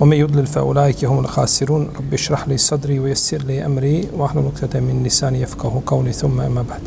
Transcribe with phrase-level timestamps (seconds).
[0.00, 1.88] ومن يضلل فأولئك هم الخاسرون.
[1.96, 6.12] رب اشرح لي صدري ويسر لي أمري واحلل عقدة من لساني يفقه قولي.
[6.12, 6.80] ثم أما بعد.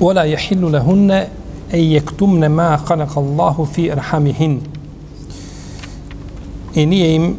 [0.00, 1.10] ولا يحل لهن
[1.74, 4.60] أن يكتمن ما خلق الله في أرحامهن.
[6.74, 7.30] I nije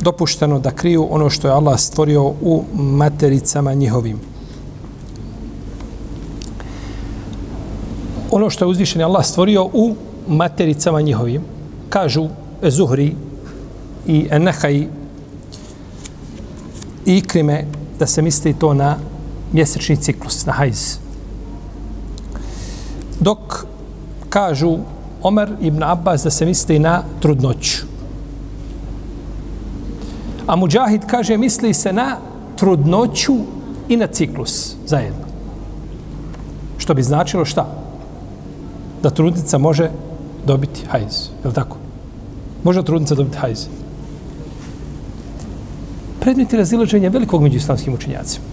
[0.00, 4.20] dopušteno da kriju ono što je Allah stvorio u matericama njihovim.
[8.30, 9.94] Ono što je uzvišen je Allah stvorio u
[10.28, 11.42] matericama njihovim.
[11.88, 12.28] Kažu
[12.62, 13.14] Zuhri
[14.06, 14.86] i Enehaj
[17.06, 17.64] i Ikrime
[17.98, 18.96] da se misli to na
[19.52, 20.98] mjesečni ciklus, na hajz.
[23.20, 23.66] Dok
[24.28, 24.78] kažu
[25.22, 27.86] Omer ibn Abbas da se misli na trudnoću.
[30.46, 32.16] A Mujahid kaže, misli se na
[32.56, 33.34] trudnoću
[33.88, 35.24] i na ciklus zajedno.
[36.78, 37.66] Što bi značilo šta?
[39.02, 39.90] Da trudnica može
[40.46, 41.28] dobiti hajz.
[41.44, 41.76] Je li tako?
[42.64, 43.66] Može trudnica dobiti hajz.
[46.20, 48.44] Predmeti razilaženja velikog među islamskim učenjacima.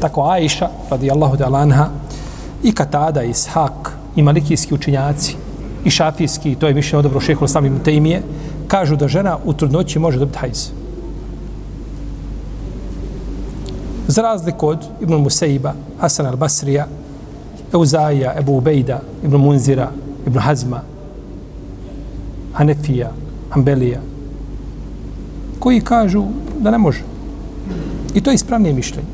[0.00, 1.88] Tako Aisha, radijallahu da lanha,
[2.62, 5.36] i Katada, i Ishak, i malikijski učenjaci,
[5.84, 8.22] i šafijski, to je mišljeno dobro šeho samim Tejmije,
[8.68, 10.70] kažu da žena u trudnoći može dobiti hajz.
[14.08, 16.84] Za razliku od Ibn Musaiba, Hasan al-Basrija,
[17.72, 19.90] Euzaija, Ebu Ubejda, Ibn Munzira,
[20.26, 20.82] Ibn Hazma,
[22.52, 23.10] Hanefija,
[23.50, 24.00] Ambelija,
[25.58, 26.24] koji kažu
[26.60, 27.02] da ne može.
[28.14, 29.08] I to je ispravnije mišljenje.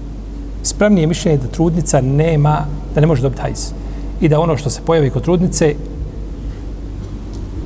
[0.62, 3.72] Ispravnije mišljenje je da trudnica nema, da ne može dobiti hajz.
[4.20, 5.74] I da ono što se pojavi kod trudnice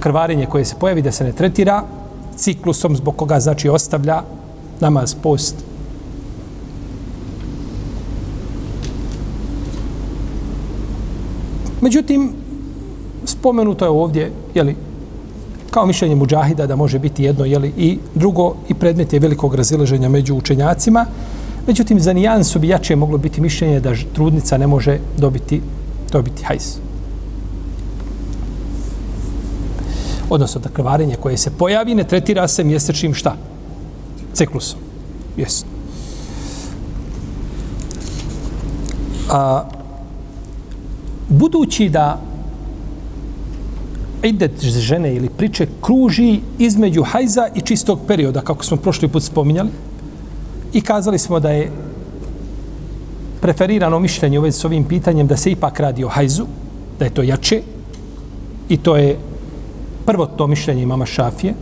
[0.00, 1.82] krvarenje koje se pojavi da se ne tretira
[2.36, 4.22] ciklusom zbog koga znači ostavlja
[4.80, 5.67] namaz, post.
[11.80, 12.32] Međutim,
[13.24, 14.76] spomenuto je ovdje, jeli,
[15.70, 20.08] kao mišljenje muđahida da može biti jedno jeli, i drugo i predmet je velikog razilaženja
[20.08, 21.06] među učenjacima.
[21.66, 25.60] Međutim, za nijansu bi jače moglo biti mišljenje da trudnica ne može dobiti,
[26.12, 26.78] dobiti hajs.
[30.30, 33.36] odnosno da krvarenje koje se pojavi ne tretira se mjesečnim šta?
[34.34, 34.78] Ciklusom.
[35.36, 35.68] Jesno.
[39.30, 39.64] A,
[41.28, 42.20] budući da
[44.22, 49.70] idet žene ili priče kruži između hajza i čistog perioda, kako smo prošli put spominjali,
[50.72, 51.70] i kazali smo da je
[53.40, 56.46] preferirano mišljenje u vezi s ovim pitanjem da se ipak radi o hajzu,
[56.98, 57.62] da je to jače,
[58.68, 59.18] i to je
[60.06, 61.54] prvo to mišljenje imama Šafije.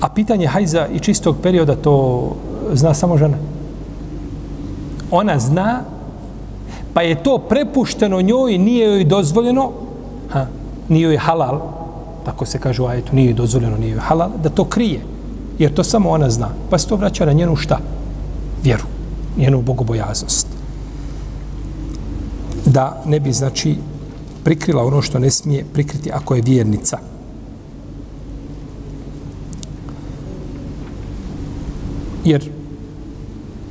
[0.00, 2.36] A pitanje hajza i čistog perioda to
[2.72, 3.55] zna samo žena.
[5.16, 5.80] Ona zna,
[6.94, 9.70] pa je to prepušteno njoj, nije joj dozvoljeno,
[10.28, 10.46] ha,
[10.88, 11.60] nije joj halal,
[12.24, 15.00] tako se kaže u ajetu, nije joj dozvoljeno, nije joj halal, da to krije.
[15.58, 16.48] Jer to samo ona zna.
[16.70, 17.78] Pa se to vraća na njenu šta?
[18.62, 18.84] Vjeru,
[19.36, 20.46] njenu bogobojaznost
[22.66, 23.76] da ne bi, znači,
[24.44, 26.98] prikrila ono što ne smije prikriti ako je vjernica.
[32.24, 32.50] Jer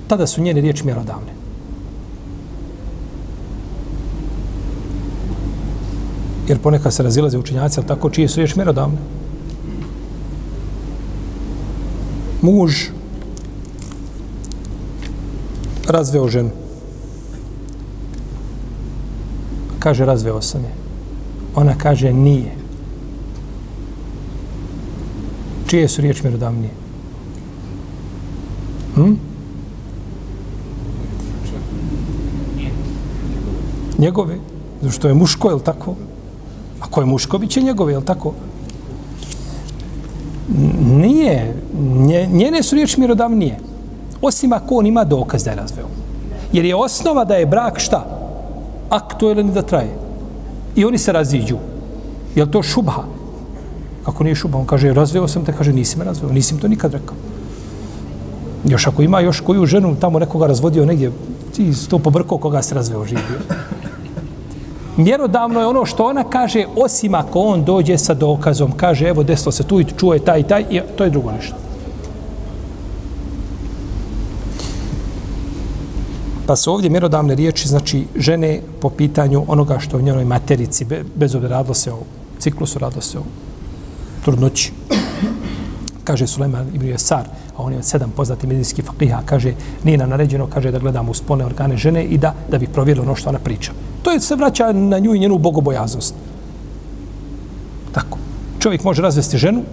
[0.08, 1.34] tada su njene riječi mjerodavne.
[6.48, 8.98] Jer ponekad se razilaze učinjaci, ali tako čije su riječi mjerodavne.
[12.42, 12.74] Muž
[15.88, 16.50] razveo ženu.
[19.86, 20.74] kaže razveo sam je.
[21.56, 22.56] Ona kaže nije.
[25.68, 26.72] Čije su riječi mjerodavnije?
[28.96, 29.14] Hm?
[34.06, 34.38] Njegove.
[34.92, 35.96] Što je muško, je li tako?
[36.80, 38.34] Ako je muško, bit će njegove, je li tako?
[40.80, 41.56] Nije.
[42.32, 43.60] Njene su riječi mirodavnije,
[44.22, 45.88] Osim ako on ima dokaz da je razveo.
[46.54, 48.06] Jer je osnova da je brak šta?
[48.90, 49.94] aktuelan da traje.
[50.76, 51.58] I oni se raziđu.
[52.36, 53.04] Je to šubha?
[54.06, 56.94] Ako nije šubha, on kaže, razveo sam te, kaže, nisi me razveo, nisam to nikad
[56.94, 57.16] rekao.
[58.66, 61.12] Još ako ima još koju ženu tamo nekoga razvodio negdje,
[61.56, 63.42] ti to pobrko koga se razveo živio.
[64.98, 69.52] Mjerodavno je ono što ona kaže, osim ako on dođe sa dokazom, kaže, evo, desilo
[69.52, 71.56] se tu i čuje taj i taj, i to je drugo nešto.
[76.48, 81.36] Pa su ovdje mjerodavne riječi, znači žene po pitanju onoga što u njenoj materici, bez
[81.36, 82.00] obzira radilo se o
[82.40, 83.24] ciklusu, radilo se o
[84.26, 84.72] trudnoći.
[86.04, 87.26] Kaže Suleman ibn Jesar,
[87.58, 89.54] a on je sedam poznati medijski fakiha, kaže,
[89.84, 93.06] nije nam naređeno, kaže, da gledamo u spolne organe žene i da da bi provjerili
[93.06, 93.72] ono što ona priča.
[94.04, 96.16] To je se vraća na nju i njenu bogobojaznost.
[97.92, 98.18] Tako.
[98.60, 99.64] Čovjek može razvesti ženu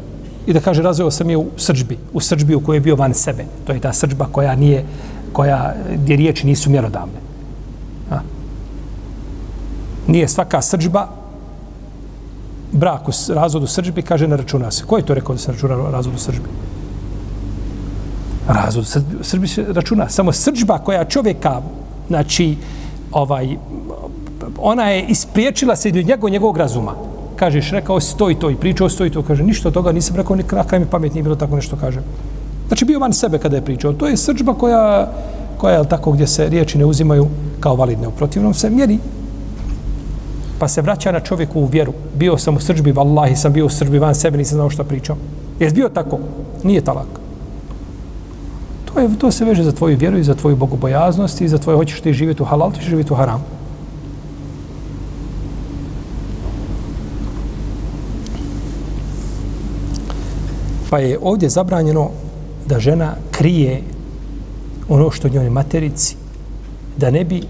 [0.46, 3.14] i da kaže, razveo sam je u srđbi, u srđbi u kojoj je bio van
[3.14, 3.44] sebe.
[3.64, 4.84] To je ta srđba koja nije,
[5.32, 7.20] koja, gdje riječi nisu mjerodavne.
[8.10, 8.20] A.
[10.06, 11.08] Nije svaka srđba
[12.72, 14.84] brak u razvodu srđbi, kaže, ne računa se.
[14.84, 16.48] Ko je to rekao da se računa razvodu srđbi?
[18.48, 18.86] Razvod
[19.20, 20.08] Srbi se računa.
[20.08, 21.60] Samo srđba koja čovjeka,
[22.08, 22.56] znači,
[23.12, 23.56] ovaj,
[24.58, 26.94] ona je ispriječila se od njegov, njegovog razuma.
[27.36, 29.22] Kažeš, rekao si to i to i pričao si to i to.
[29.22, 32.00] Kaže, ništa od toga nisam rekao, nikad mi pamet nije bilo tako nešto kaže.
[32.68, 33.92] Znači, bio van sebe kada je pričao.
[33.92, 35.08] To je srđba koja,
[35.58, 37.26] koja je tako gdje se riječi ne uzimaju
[37.60, 38.08] kao validne.
[38.08, 38.98] U protivnom se mjeri.
[40.58, 41.92] Pa se vraća na čovjeku u vjeru.
[42.14, 45.16] Bio sam u srđbi, vallahi sam bio u srđbi van sebe, nisam znao što pričao.
[45.60, 46.18] Jes bio tako?
[46.62, 47.21] Nije talak.
[48.94, 51.76] To, je, to se veže za tvoju vjeru i za tvoju bogobojaznost i za tvoje
[51.76, 53.44] hoćeš ti živjeti u halal, ti živjeti u haram.
[60.90, 62.10] Pa je ovdje zabranjeno
[62.66, 63.82] da žena krije
[64.88, 66.16] ono što njoj materici,
[66.96, 67.42] da ne bi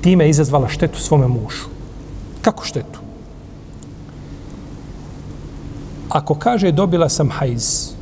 [0.00, 1.68] time izazvala štetu svome mušu.
[2.42, 2.98] Kako štetu?
[6.08, 7.93] Ako kaže dobila sam hajz,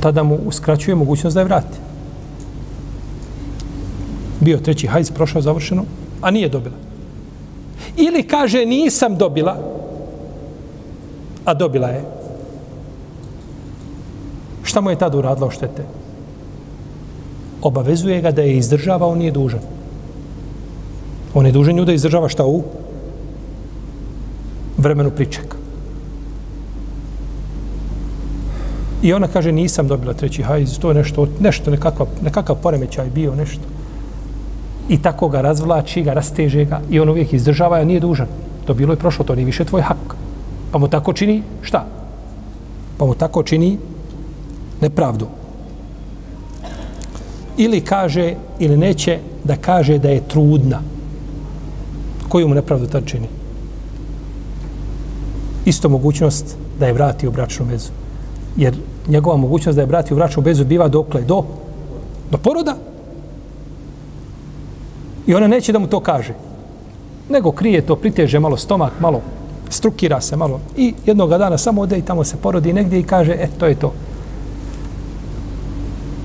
[0.00, 1.78] tada mu uskraćuje mogućnost da je vrati.
[4.40, 5.84] Bio treći hajz, prošao završeno,
[6.20, 6.76] a nije dobila.
[7.96, 9.56] Ili kaže nisam dobila,
[11.44, 12.04] a dobila je.
[14.62, 15.84] Šta mu je tada uradila o štete?
[17.62, 19.60] Obavezuje ga da je izdržava, on nije dužan.
[21.34, 22.62] On je dužan nju da izdržava šta u
[24.76, 25.59] vremenu pričeka.
[29.02, 33.34] I ona kaže, nisam dobila treći hajz, to je nešto, nešto nekakav, nekakav poremećaj bio,
[33.34, 33.62] nešto.
[34.88, 38.26] I tako ga razvlači, ga rasteže ga i on uvijek izdržava, a nije dužan.
[38.66, 40.16] To bilo je prošlo, to nije više tvoj hak.
[40.72, 41.86] Pa mu tako čini, šta?
[42.98, 43.78] Pa mu tako čini
[44.80, 45.26] nepravdu.
[47.56, 50.80] Ili kaže, ili neće da kaže da je trudna.
[52.28, 53.28] Koju mu nepravdu tad čini?
[55.64, 57.90] Isto mogućnost da je vrati u bračnu vezu.
[58.56, 58.74] Jer
[59.10, 61.22] njegova mogućnost da je brati u vraću vezu biva dokle?
[61.22, 61.44] Do,
[62.30, 62.76] do poroda.
[65.26, 66.34] I ona neće da mu to kaže.
[67.28, 69.20] Nego krije to, priteže malo stomak, malo
[69.68, 73.32] strukira se malo i jednog dana samo ode i tamo se porodi negdje i kaže,
[73.32, 73.92] e, to je to.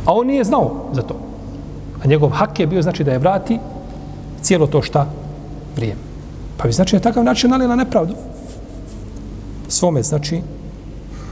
[0.06, 1.16] A on nije znao za to.
[2.04, 3.60] A njegov hak je bio, znači, da je vrati
[4.42, 5.08] cijelo to šta
[5.76, 6.02] vrijeme.
[6.58, 8.14] Pa bi znači na takav način nalila nepravdu
[9.68, 10.42] svome, znači,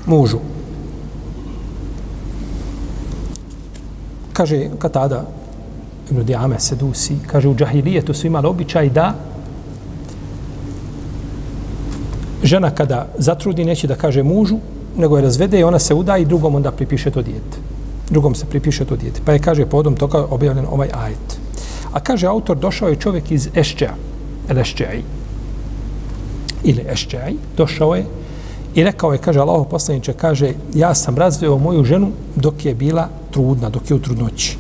[0.05, 0.37] mužu.
[4.33, 5.25] Kaže Katada,
[6.11, 9.13] Ibn Diame Sedusi, kaže u džahilijetu su imali običaj da
[12.43, 14.57] žena kada zatrudi neće da kaže mužu,
[14.97, 17.57] nego je razvede i ona se uda i drugom onda pripiše to dijete.
[18.09, 19.21] Drugom se pripiše to dijete.
[19.25, 21.39] Pa je, kaže, podom toga objavljen ovaj ajet.
[21.93, 23.93] A kaže, autor, došao je čovjek iz Ešća,
[24.49, 25.01] el Ešćaj,
[26.63, 28.05] ili Ešćaj, došao je
[28.75, 33.09] i rekao je, kaže, Allaho poslaniče, kaže, ja sam razveo moju ženu dok je bila
[33.31, 34.57] trudna, dok je u trudnoći.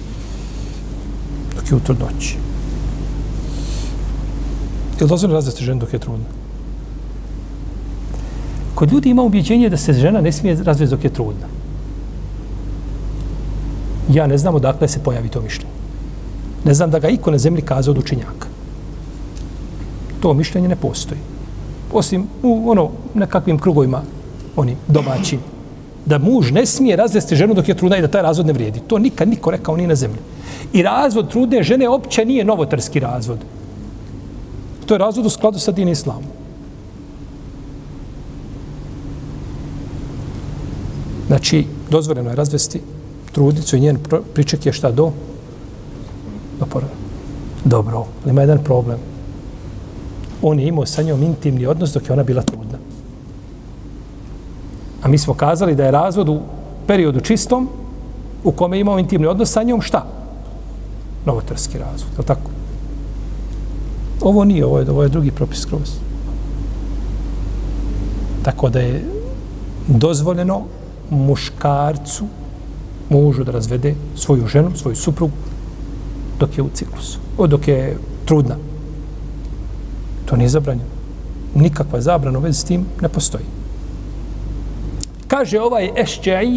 [1.55, 2.37] Dok je u trudnoći.
[4.99, 6.25] Je li dozvoljno razvesti ženu dok je trudna?
[8.75, 11.47] Kod ljudi ima ubjeđenje da se žena ne smije razvesti dok je trudna.
[14.09, 15.73] Ja ne znam odakle se pojavi to mišljenje.
[16.65, 18.47] Ne znam da ga iko na zemlji kaza od učenjaka.
[20.19, 21.19] To mišljenje ne postoji.
[21.93, 24.01] Osim u ono, nekakvim krugovima,
[24.55, 25.39] oni domaći,
[26.05, 28.79] da muž ne smije razvesti ženu dok je trudna i da taj razvod ne vrijedi.
[28.87, 30.19] To nikad niko rekao ni na zemlji.
[30.73, 33.39] I razvod trudne žene opće nije novotarski razvod.
[34.85, 36.23] To je razvod u skladu sa din islamom.
[41.27, 42.81] Znači, dozvoljeno je razvesti
[43.31, 43.97] trudnicu i njen
[44.33, 45.11] priček je šta do?
[46.59, 46.93] Do poroda.
[47.65, 49.12] Dobro, ali ima jedan problem.
[50.43, 52.77] On je imao sa njom intimni odnos dok je ona bila trudna.
[55.03, 56.39] A mi smo kazali da je razvod u
[56.87, 57.69] periodu čistom
[58.43, 60.05] u kome je imao intimni odnos sa njom šta?
[61.25, 62.49] novotarski razvod, je tako?
[64.21, 65.91] Ovo nije, ovo je, ovo je drugi propis skroz.
[68.43, 69.03] Tako da je
[69.87, 70.61] dozvoljeno
[71.09, 72.25] muškarcu,
[73.09, 75.33] mužu da razvede svoju ženu, svoju suprugu,
[76.39, 78.55] dok je u ciklusu, o, dok je trudna.
[80.33, 80.89] To nije zabranjeno.
[81.55, 83.45] Nikakva zabrana u vezi s tim ne postoji.
[85.27, 86.47] Kaže ovaj Ešćaj,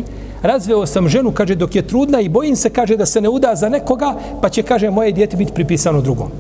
[0.43, 3.53] razveo sam ženu, kaže, dok je trudna i bojim se, kaže, da se ne uda
[3.55, 6.31] za nekoga, pa će, kaže, moje dijete biti pripisano drugom.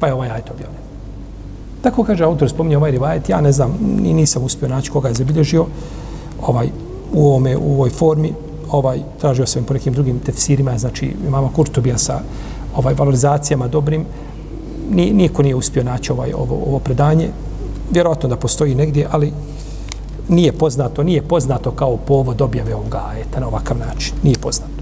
[0.00, 0.80] Pa je ovaj ajto objavljen.
[1.82, 5.14] Tako kaže autor, spominje ovaj rivajet, ja ne znam, ni nisam uspio naći koga je
[5.14, 5.66] zabilježio
[6.40, 6.70] ovaj,
[7.12, 8.32] u, ovome, u ovoj formi,
[8.70, 12.20] ovaj, tražio sam po nekim drugim tefsirima, znači imamo Kurtubija sa
[12.76, 14.06] ovaj, valorizacijama dobrim,
[14.90, 17.28] ni, niko nije uspio naći ovaj, ovo, ovo predanje,
[17.90, 19.32] vjerojatno da postoji negdje, ali
[20.28, 24.14] nije poznato, nije poznato kao povod objave ovoga ajeta na ovakav način.
[24.22, 24.76] Nije poznato.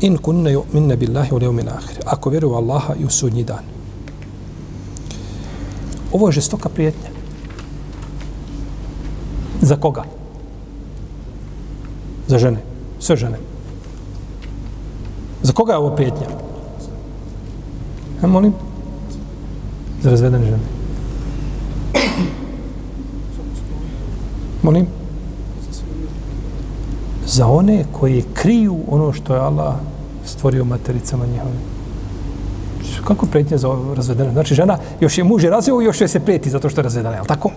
[0.00, 1.98] In kunne yu'minna billahi wal yawmil akhir.
[2.06, 3.64] Ako vjeruju Allaha i u sudnji dan.
[6.12, 7.10] Ovo je žestoka prijetnja.
[9.62, 10.04] Za koga?
[12.28, 12.73] Za žene.
[12.98, 13.38] Sve žene.
[15.42, 16.26] Za koga je ovo prijetnja?
[18.22, 18.52] Ja molim?
[20.02, 20.62] Za razvedene žene.
[24.62, 24.86] Molim?
[27.26, 29.74] Za one koji kriju ono što je Allah
[30.24, 31.60] stvorio matericama njihovim.
[33.04, 34.32] Kako pretnje za razvedene?
[34.32, 37.14] Znači, žena, još je muž je i još je se prijeti zato što je razvedena,
[37.14, 37.50] je li tako?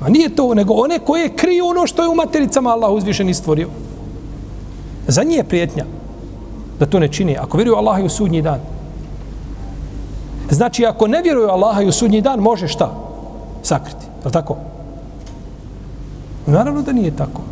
[0.00, 3.68] A nije to, nego one koje kriju ono što je u matericama Allah uzvišeni stvorio.
[5.08, 5.84] Za nje je prijetnja
[6.78, 7.36] da to ne čini.
[7.36, 8.60] Ako vjeruju Allaha i u sudnji dan,
[10.50, 12.92] Znači, ako ne vjeruje Allaha i u sudnji dan, može šta?
[13.62, 14.06] Sakriti.
[14.24, 14.56] Je tako?
[16.46, 17.42] Naravno da nije tako.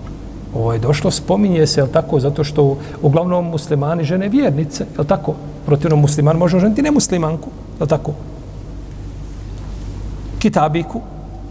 [0.54, 2.21] Ovo je došlo, spominje se, je tako?
[2.21, 5.35] Zato što uglavnom muslimani žene vjernice, je tako?
[5.66, 7.49] Protivno musliman može ženiti nemuslimanku,
[7.80, 8.12] je tako?
[10.38, 11.00] Kitabiku,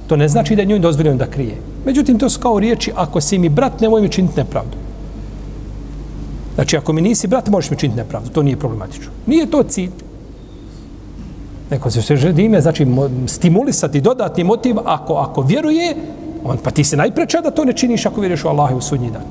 [0.08, 1.58] to ne znači da je njoj dozvoljeno da krije.
[1.86, 4.78] Međutim, to su kao riječi, ako si mi brat, nemoj mi činiti nepravdu.
[6.56, 8.30] Znači, ako mi nisi brat, možeš mi činiti nepravdu.
[8.30, 9.12] To nije problematično.
[9.26, 9.92] Nije to cilj.
[11.72, 12.88] Neko se se želi znači
[13.28, 15.96] stimulisati dodatni motiv ako, ako vjeruje,
[16.44, 19.12] on, pa ti se najpreče da to ne činiš ako vjeruješ u Allaha u sudnji
[19.12, 19.24] dan.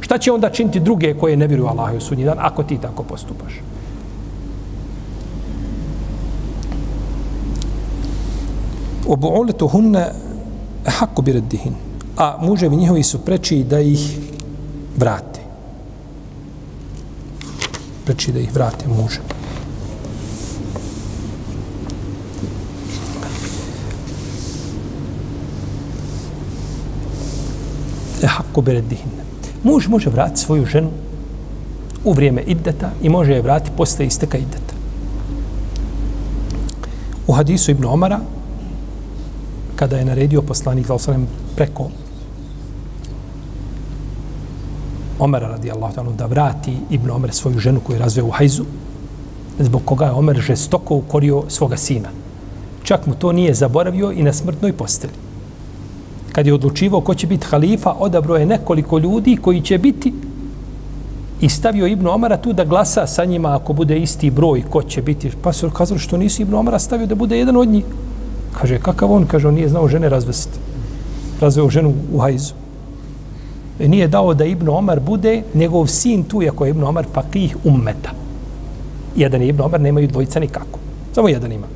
[0.00, 2.78] Šta će onda činiti druge koje ne vjeruju u Allaha u sudnji dan ako ti
[2.78, 3.52] tako postupaš?
[9.06, 10.12] Obu'uletu hunne
[11.22, 11.74] bi reddihin.
[12.16, 14.18] A muževi njihovi su preči da ih
[14.96, 15.31] vrati
[18.04, 19.20] Preči da ih vrate muže.
[28.24, 29.10] ehakku bereddihin.
[29.62, 30.90] Muž može vratiti svoju ženu
[32.04, 34.74] u vrijeme iddeta i može je vratiti posle isteka iddeta.
[37.26, 38.20] U hadisu Ibn Omara,
[39.76, 41.90] kada je naredio poslanik Zalsanem preko
[45.22, 48.64] Omara radijallahu ta'ala da vrati Ibn Omer svoju ženu koju je razveo u hajzu,
[49.58, 52.08] zbog koga je Omer žestoko ukorio svoga sina.
[52.82, 55.12] Čak mu to nije zaboravio i na smrtnoj posteli
[56.32, 60.12] kad je odlučivao ko će biti halifa, odabro je nekoliko ljudi koji će biti
[61.40, 65.02] i stavio Ibn Omara tu da glasa sa njima ako bude isti broj ko će
[65.02, 65.30] biti.
[65.42, 67.84] Pa su kazali što nisi Ibn Omara stavio da bude jedan od njih.
[68.60, 69.26] Kaže, kakav on?
[69.26, 70.58] Kaže, on nije znao žene razvesti.
[71.40, 72.61] Razveo ženu u hajzu.
[73.78, 78.10] Nije dao da Ibn Omar bude njegov sin tu, iako je Ibn Omar fakih ummeta.
[79.16, 80.78] Jedan je Ibn Omar, nemaju dvojica nikako.
[81.14, 81.66] Samo jedan ima.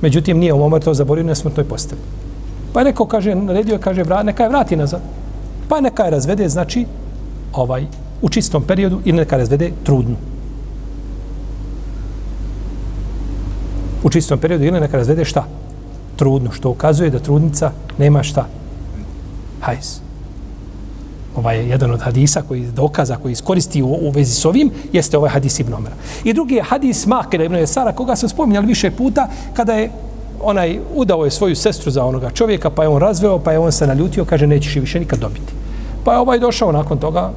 [0.00, 2.00] Međutim, nije Omar to zaborio na smrtnoj postavi.
[2.72, 5.00] Pa neko kaže, naredio je, kaže, vrat, neka je vrati nazad.
[5.68, 6.86] Pa neka je razvede, znači,
[7.52, 7.86] ovaj,
[8.22, 10.16] u čistom periodu ili neka razvede trudnu.
[14.02, 15.44] U čistom periodu ili neka razvede šta?
[16.16, 18.46] Trudnu, što ukazuje da trudnica nema šta?
[19.60, 20.07] Hajz.
[21.38, 25.30] Ovaj jedan od hadisa koji dokaza, koji iskoristi u, u vezi s ovim, jeste ovaj
[25.30, 25.94] hadis Ibn Omera.
[26.24, 29.90] I drugi je hadis Makira Ibn Jesara, koga se spominjali više puta, kada je
[30.42, 33.72] onaj udao je svoju sestru za onoga čovjeka, pa je on razveo, pa je on
[33.72, 35.52] se naljutio, kaže nećeš i više nikad dobiti.
[36.04, 37.30] Pa je ovaj došao nakon toga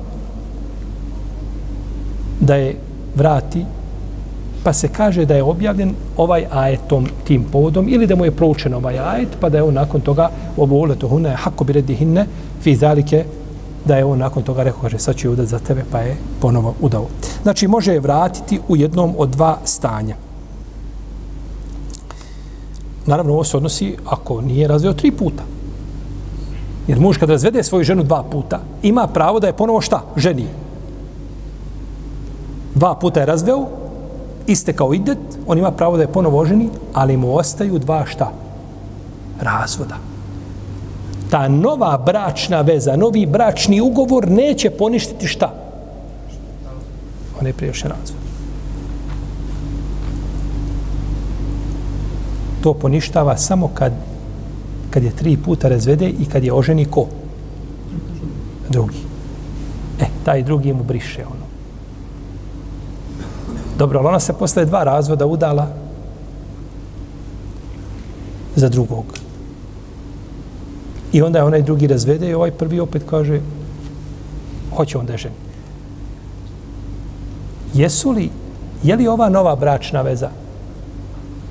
[2.40, 2.76] da je
[3.16, 3.66] vrati,
[4.64, 8.74] pa se kaže da je objavljen ovaj ajetom tim povodom ili da mu je proučen
[8.74, 12.26] ovaj ajet, pa da je on nakon toga obuletu hunne, hakko bi redi hinne,
[12.62, 13.26] fi zalike,
[13.86, 16.18] da je on nakon toga rekao, kaže, sad ću je udat za tebe, pa je
[16.42, 17.08] ponovo udao.
[17.44, 20.16] Znači, može je vratiti u jednom od dva stanja.
[23.06, 25.44] Naravno, ovo se odnosi ako nije razveo tri puta.
[26.88, 30.04] Jer muž kad razvede svoju ženu dva puta, ima pravo da je ponovo šta?
[30.16, 30.48] Ženi.
[32.76, 33.68] Dva puta je razveo,
[34.48, 38.32] iste kao idet, on ima pravo da je ponovo oženi, ali mu ostaju dva šta?
[39.42, 40.11] Razvoda.
[41.32, 45.54] Ta nova bračna veza, novi bračni ugovor neće poništiti šta?
[47.40, 48.20] On je priješnji razvod.
[52.64, 53.94] To poništava samo kad,
[54.90, 57.08] kad je tri puta razvede i kad je oženi ko?
[58.70, 59.00] Drugi.
[60.00, 61.46] E, taj drugi mu briše ono.
[63.78, 65.68] Dobro, ali ona se posle dva razvoda udala
[68.56, 69.06] za drugog.
[71.14, 73.40] I onda je onaj drugi razvede i ovaj prvi opet kaže
[74.76, 75.36] hoće onda ženi.
[77.74, 78.30] Jesu li,
[78.84, 80.30] je li ova nova bračna veza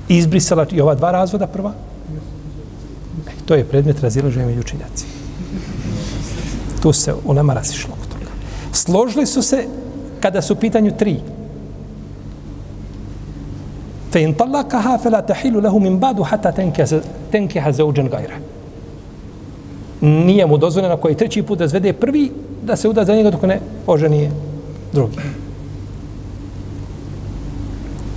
[0.09, 1.73] izbrisala i ova dva razvoda prva?
[3.27, 5.05] E, to je predmet razilaženja među učinjaci.
[6.81, 8.31] Tu se u nama rasišlo oko toga.
[8.71, 9.65] Složili su se
[10.19, 11.19] kada su u pitanju tri.
[14.11, 16.51] Fe in talakaha fe la tahilu lehu min badu hata
[17.31, 18.35] tenkeha zauđen gajra.
[20.01, 22.31] Nije mu dozvoljeno koji treći put da zvede prvi
[22.63, 24.31] da se uda za njega dok ne oženije
[24.93, 25.17] drugi.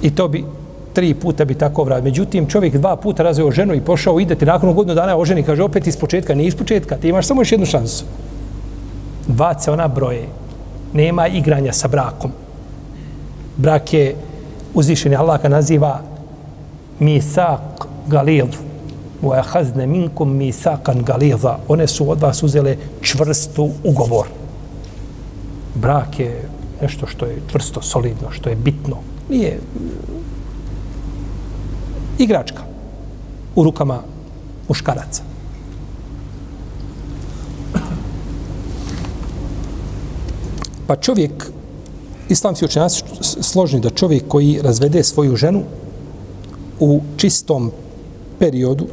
[0.03, 0.45] I to bi
[0.93, 2.05] tri puta bi tako vrat.
[2.05, 5.87] Međutim, čovjek dva puta razveo ženu i pošao idete nakon godinu dana oženi, kaže opet
[5.87, 8.05] iz početka, nije iz početka, ti imaš samo još jednu šansu.
[9.27, 10.29] Dva se ona broje.
[10.93, 12.31] Nema igranja sa brakom.
[13.57, 14.15] Brak je
[14.75, 16.01] uzvišen, Allah ga naziva
[16.99, 18.47] misak galil.
[19.25, 19.43] Wa
[19.87, 21.57] مِنْكُمْ minkum غَلِيظًا.
[21.69, 24.27] One su od vas uzele čvrstu ugovor.
[25.75, 26.49] Brak je
[26.83, 28.97] nešto što je tvrsto, solidno, što je bitno.
[29.29, 29.89] Nije mm,
[32.19, 32.63] igračka
[33.57, 34.03] u rukama
[34.69, 35.23] muškaraca.
[40.87, 41.51] Pa čovjek,
[42.29, 45.63] islamski učenjaci složni da čovjek koji razvede svoju ženu
[46.81, 47.71] u čistom
[48.39, 48.87] periodu,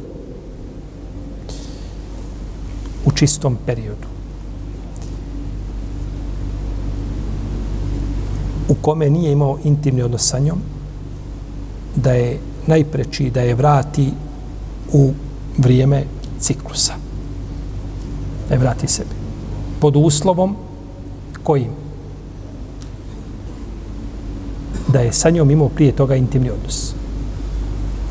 [3.04, 4.08] u čistom periodu,
[8.68, 10.58] u kome nije imao intimni odnos sa njom,
[11.96, 14.10] da je najpreči da je vrati
[14.92, 15.12] u
[15.58, 16.04] vrijeme
[16.40, 16.94] ciklusa.
[18.48, 19.14] Da je vrati sebi.
[19.80, 20.56] Pod uslovom
[21.42, 21.70] kojim?
[24.88, 26.94] Da je sa njom imao prije toga intimni odnos.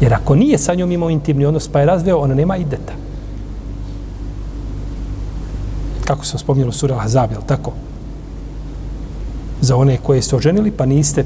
[0.02, 2.66] Jer ako nije sa njom imao intimni odnos pa je razveo, ona nema i
[6.12, 7.72] Kako se spomnilo sura Hazab, tako?
[9.62, 11.24] Za one koje ste oženili, pa niste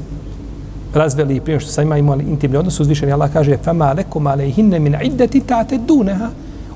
[0.94, 4.78] razveli i prije što sa ima imali intimni odnos, uzvišeni Allah kaže fama lekum alejhinne
[4.78, 6.28] min iddati tate duneha.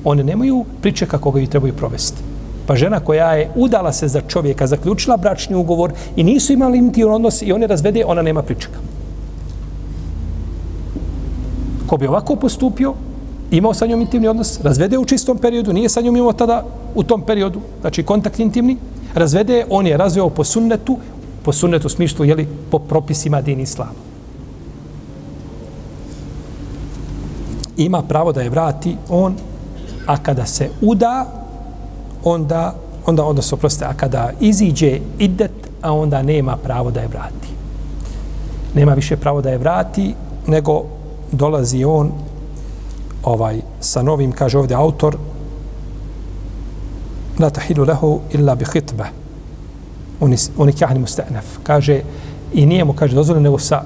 [0.04, 2.22] One nemaju pričeka koga ju trebaju provesti.
[2.66, 7.14] Pa žena koja je udala se za čovjeka, zaključila bračni ugovor i nisu imali intimni
[7.14, 8.78] odnos i one razvede, ona nema pričeka.
[11.86, 12.94] Ko bi ovako postupio,
[13.50, 17.02] imao sa njom intimni odnos, razvede u čistom periodu, nije sa njom imao tada u
[17.02, 18.76] tom periodu, znači kontakt intimni,
[19.14, 20.98] razvede, on je razveo po sunnetu,
[21.42, 24.10] po sunnetu smišlu, jeli, po propisima din islama.
[27.84, 29.34] ima pravo da je vrati on,
[30.06, 31.26] a kada se uda,
[32.24, 32.74] onda,
[33.06, 37.48] onda, odnosno, proste, a kada iziđe idet, a onda nema pravo da je vrati.
[38.74, 40.14] Nema više pravo da je vrati,
[40.46, 40.82] nego
[41.32, 42.12] dolazi on
[43.24, 45.16] ovaj sa novim, kaže ovdje autor,
[47.38, 49.06] la tahilu lehu illa bi hitba.
[50.20, 51.44] Oni, oni kahni mustanaf.
[51.62, 52.02] Kaže,
[52.52, 53.82] i nije mu, kaže, dozvoljeno, nego sa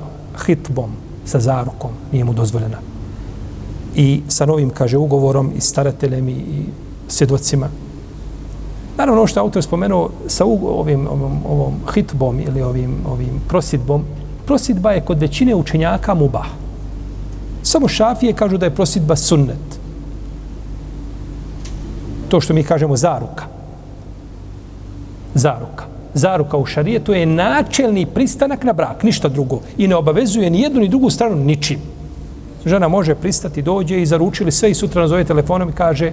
[0.46, 0.90] hitbom,
[1.24, 2.78] sa zarukom, nije mu dozvoljena
[3.94, 6.64] i sa novim, kaže, ugovorom i starateljem i
[7.08, 7.68] svjedocima.
[8.96, 14.04] Naravno, ono što je autor spomenuo sa ovim, ovom, ovom hitbom ili ovim, ovim prosidbom,
[14.46, 16.46] prosidba je kod većine učenjaka mubah.
[17.74, 19.78] Samo šafije kažu da je prosidba sunnet.
[22.28, 23.44] To što mi kažemo zaruka.
[25.34, 25.84] Zaruka.
[26.14, 29.58] Zaruka u šarijetu je načelni pristanak na brak, ništa drugo.
[29.78, 31.80] I ne obavezuje ni jednu ni drugu stranu ničim
[32.66, 36.12] žena može pristati, dođe i zaručili sve i sutra nazove telefonom i kaže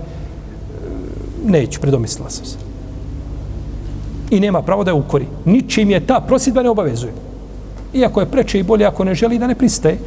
[1.45, 2.57] neću, predomislila sam se.
[4.31, 5.27] I nema pravo da je ukori.
[5.45, 7.13] Ničim je ta prosidba ne obavezuje.
[7.93, 9.97] Iako je preče i bolje ako ne želi da ne pristaje,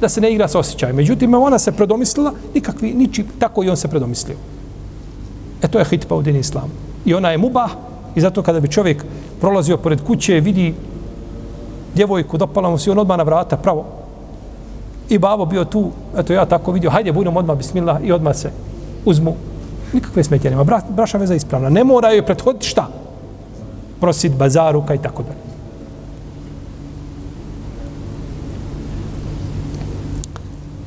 [0.00, 0.96] da se ne igra sa osjećajem.
[0.96, 4.36] Međutim, ona se predomislila, nikakvi, niči, tako i on se predomislio.
[5.62, 6.70] E to je hitba u dini islamu.
[7.04, 7.70] I ona je mubah
[8.14, 9.04] i zato kada bi čovjek
[9.40, 10.74] prolazio pored kuće, vidi
[11.94, 13.84] djevojku, dopala mu se on odmah na vrata, pravo,
[15.08, 18.50] I babo bio tu, eto ja tako vidio, hajde budem odmah bismillah i odmah se
[19.04, 19.34] uzmu
[19.92, 20.64] Nikakve smetje nema.
[20.64, 21.68] Bra, braša veza ispravna.
[21.68, 22.88] Ne mora joj prethoditi šta?
[24.00, 25.47] Prosit bazaruka i tako dalje.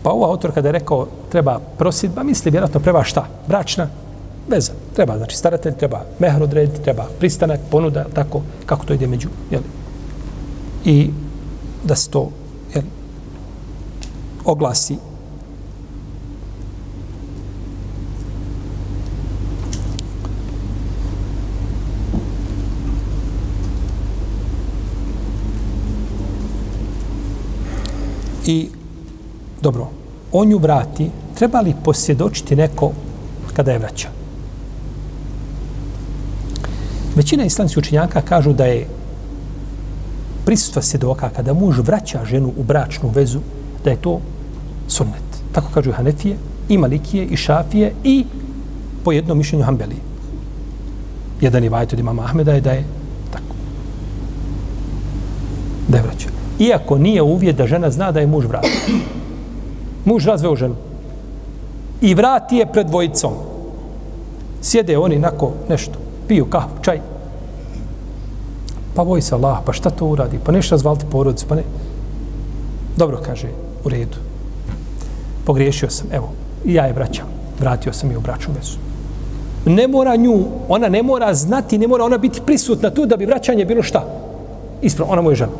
[0.04, 3.26] Pa ovo autor kada je rekao treba prosidba, misli vjerojatno prema šta?
[3.48, 3.88] Bračna
[4.48, 4.72] veza.
[4.96, 9.62] Treba, znači staratelj, treba mehr odrediti, treba pristanak, ponuda, tako, kako to ide među, jel?
[10.86, 11.10] I
[11.84, 12.30] da se to,
[12.74, 12.84] jel,
[14.46, 14.98] oglasi
[28.46, 28.70] I
[29.62, 29.88] dobro,
[30.32, 32.92] on ju vrati, treba li posvjedočiti neko
[33.54, 34.08] kada je vraća?
[37.16, 38.88] Većina islamskih učenjaka kažu da je
[40.46, 43.40] prisustva svjedoka kada muž vraća ženu u bračnu vezu,
[43.84, 44.20] da je to
[44.88, 45.24] sunnet.
[45.52, 46.38] Tako kažu i Hanefije,
[46.70, 48.26] i Malikije, i Šafije, i
[49.04, 50.00] po jednom mišljenju Hanbelije.
[51.42, 52.84] Jedan je vajt od imama Ahmeda je da je
[53.32, 53.56] tako.
[55.88, 56.30] Da je vraća.
[56.60, 58.70] Iako nije uvjet da žena zna da je muž vraća.
[60.06, 60.76] Muž razveo ženu.
[62.02, 63.34] I vrati je pred dvojicom.
[64.62, 65.94] Sjede oni nako nešto.
[66.28, 67.00] Piju kahvu, čaj.
[68.96, 70.40] Pa boj se Allah, pa šta to uradi?
[70.46, 71.64] Pa nešto razvaliti porodicu, pa ne.
[72.98, 73.48] Dobro, kaže,
[73.86, 74.18] u redu.
[75.46, 76.30] Pogriješio sam, evo,
[76.66, 77.26] i ja je vraćam.
[77.60, 78.78] Vratio sam i u braću vezu.
[79.66, 83.26] Ne mora nju, ona ne mora znati, ne mora ona biti prisutna tu da bi
[83.26, 84.06] vraćanje bilo šta.
[84.82, 85.52] Ispravo, ona mu je žena.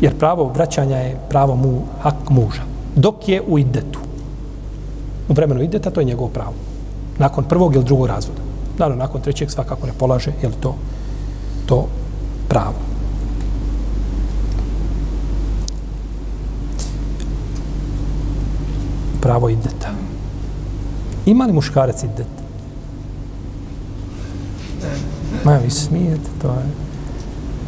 [0.00, 2.62] Jer pravo vraćanja je pravo mu, hak muža.
[2.96, 3.98] Dok je u idetu.
[5.28, 6.54] U vremenu ideta to je njegovo pravo.
[7.18, 8.40] Nakon prvog ili drugog razvoda.
[8.78, 10.74] Naravno, nakon trećeg svakako ne polaže, je li to,
[11.66, 11.86] to
[12.48, 12.74] pravo.
[19.20, 19.88] Pravo ideta.
[21.26, 22.26] Ima li muškarac idet?
[25.44, 26.66] Ma, vi smijete, to je...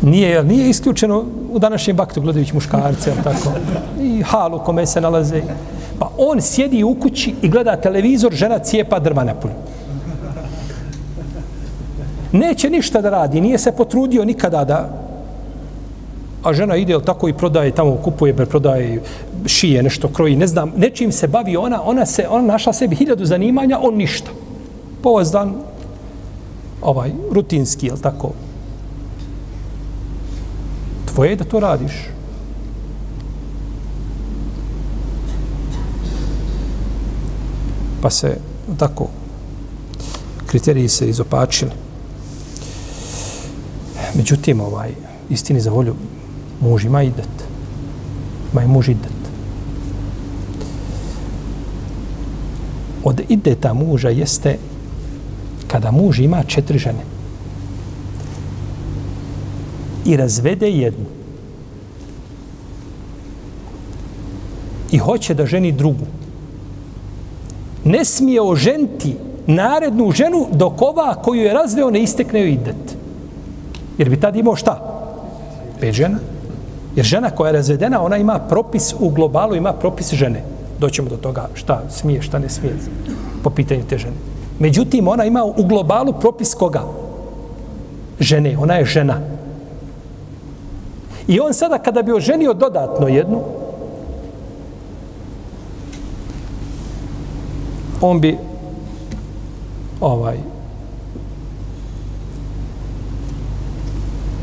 [0.02, 3.52] Nije, nije isključeno u današnjem baktu gledajući muškarce, tako.
[4.00, 5.42] I halu kome se nalaze.
[5.98, 9.54] Pa on sjedi u kući i gleda televizor, žena cijepa drva na polju.
[12.32, 15.08] Neće ništa da radi, nije se potrudio nikada da
[16.42, 19.02] a žena ide jel tako i prodaje tamo kupuje, prodaje
[19.46, 23.24] šije, nešto kroji, ne znam, nečim se bavi ona, ona se ona našla sebi hiljadu
[23.24, 24.30] zanimanja, on ništa.
[25.02, 25.54] Povaz dan
[26.82, 28.32] ovaj rutinski, jel tako?
[31.18, 31.92] Tvoje je da to radiš.
[38.02, 38.36] Pa se
[38.78, 39.08] tako
[40.46, 41.70] kriteriji se izopačili.
[44.14, 44.90] Međutim, ovaj,
[45.30, 45.94] istini za volju,
[46.60, 47.44] muž ima idet.
[48.52, 49.18] Ima i muž idet.
[53.04, 54.58] Od ideta muža jeste
[55.66, 57.17] kada muž ima četiri žene
[60.04, 61.04] i razvede jednu
[64.92, 66.06] i hoće da ženi drugu
[67.84, 72.96] ne smije oženti narednu ženu dok ova koju je razveo ne istekne joj idet.
[73.98, 74.74] Jer bi tad imao šta?
[75.80, 76.18] Pet žena.
[76.96, 80.42] Jer žena koja je razvedena, ona ima propis u globalu, ima propis žene.
[80.80, 82.74] Doćemo do toga šta smije, šta ne smije
[83.42, 84.16] po pitanju te žene.
[84.58, 86.82] Međutim, ona ima u globalu propis koga?
[88.20, 88.56] Žene.
[88.58, 89.20] Ona je žena.
[91.28, 93.40] I on sada kada bi oženio dodatno jednu,
[98.00, 98.38] on bi
[100.00, 100.38] ovaj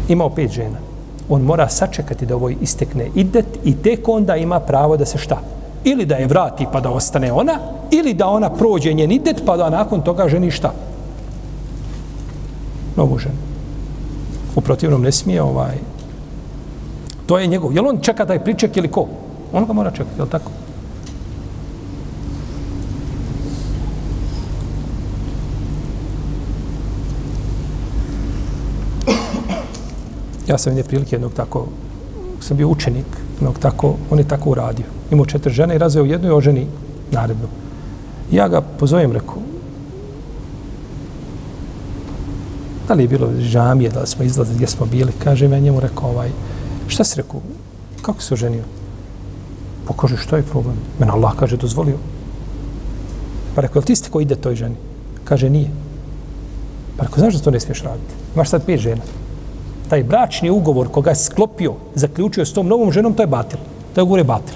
[0.08, 0.78] imao pet žena.
[1.30, 5.38] On mora sačekati da ovoj istekne idet i tek onda ima pravo da se šta?
[5.84, 7.60] Ili da je vrati pa da ostane ona,
[7.91, 10.74] ili da ona prođe njen idet pa da nakon toga ženi šta?
[12.95, 13.36] Novu ženu.
[14.56, 15.94] U protivnom ne smije ovaj...
[17.26, 17.74] To je njegov.
[17.74, 19.08] Jel on čeka taj priček ili ko?
[19.54, 20.52] On ga mora čekati, jel tako?
[30.48, 31.66] Ja sam jedne prilike jednog tako,
[32.40, 34.86] sam bio učenik, jednog tako, on je tako uradio.
[35.12, 36.68] Imao četiri žene i razveo jednu i oženi
[37.12, 37.48] narednu.
[38.32, 39.38] Ja ga pozovem, rekao,
[42.88, 45.80] da li je bilo žamije, da li smo izlazili, gdje smo bili, kaže ja njemu,
[45.80, 46.30] rekao, ovaj,
[46.88, 47.41] šta si rekao,
[48.02, 48.63] kako se oženio?
[49.88, 50.76] Pokaže, što je problem?
[51.00, 51.98] Mene Allah kaže, dozvolio.
[53.56, 54.76] Pa rekao, ti ste ko ide toj ženi?
[55.24, 55.69] Kaže, nije.
[56.98, 58.13] Pa rekao, znaš da to ne smiješ raditi?
[58.36, 59.02] Imaš sad pet žena
[59.89, 63.60] taj bračni ugovor koga je sklopio, zaključio s tom novom ženom, to je batil.
[63.93, 64.56] To je ugovor je batil.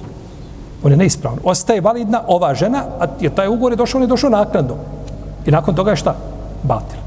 [0.83, 1.39] On je neispravan.
[1.43, 4.75] Ostaje validna ova žena, a je taj ugovor je došao, on je došao naknadno.
[5.45, 6.15] I nakon toga je šta?
[6.63, 6.99] Batil.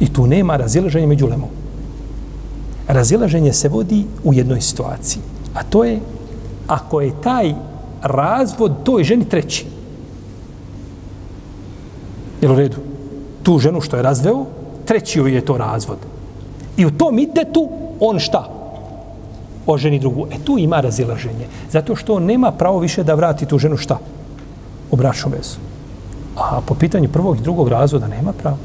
[0.00, 1.50] I tu nema razilaženja među lemom.
[2.88, 5.22] Razilaženje se vodi u jednoj situaciji.
[5.54, 6.00] A to je
[6.66, 7.54] ako je taj
[8.02, 9.66] razvod toj ženi treći.
[12.40, 12.76] Jel u redu?
[13.42, 14.46] Tu ženu što je razveo,
[14.84, 15.98] treći joj je to razvod.
[16.76, 17.68] I u tom idetu
[18.00, 18.48] on šta?
[19.66, 20.26] Oženi drugu.
[20.30, 21.46] E tu ima razilaženje.
[21.70, 23.98] Zato što on nema pravo više da vrati tu ženu šta?
[24.90, 25.56] U bračnu vezu.
[26.36, 28.58] A po pitanju prvog i drugog razvoda nema pravo.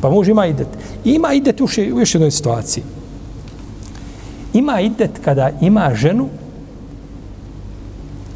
[0.00, 0.68] Pa muž ima idet.
[1.04, 2.84] Ima idet u još jednoj situaciji.
[4.52, 6.28] Ima idet kada ima ženu,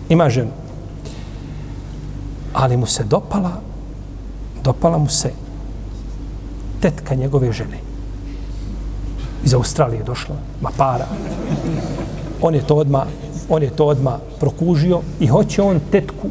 [0.09, 0.51] ima ženu,
[2.53, 3.61] ali mu se dopala,
[4.65, 5.31] dopala mu se
[6.81, 7.79] tetka njegove žene.
[9.45, 11.07] Iz Australije došla, ma para.
[12.43, 13.07] On je to odma,
[13.49, 16.29] on je to odma prokužio i hoće on tetku.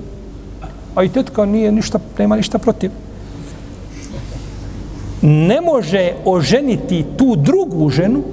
[0.96, 2.92] A i tetka nije ništa, nema ništa protiv.
[5.22, 8.24] Ne može oženiti tu drugu ženu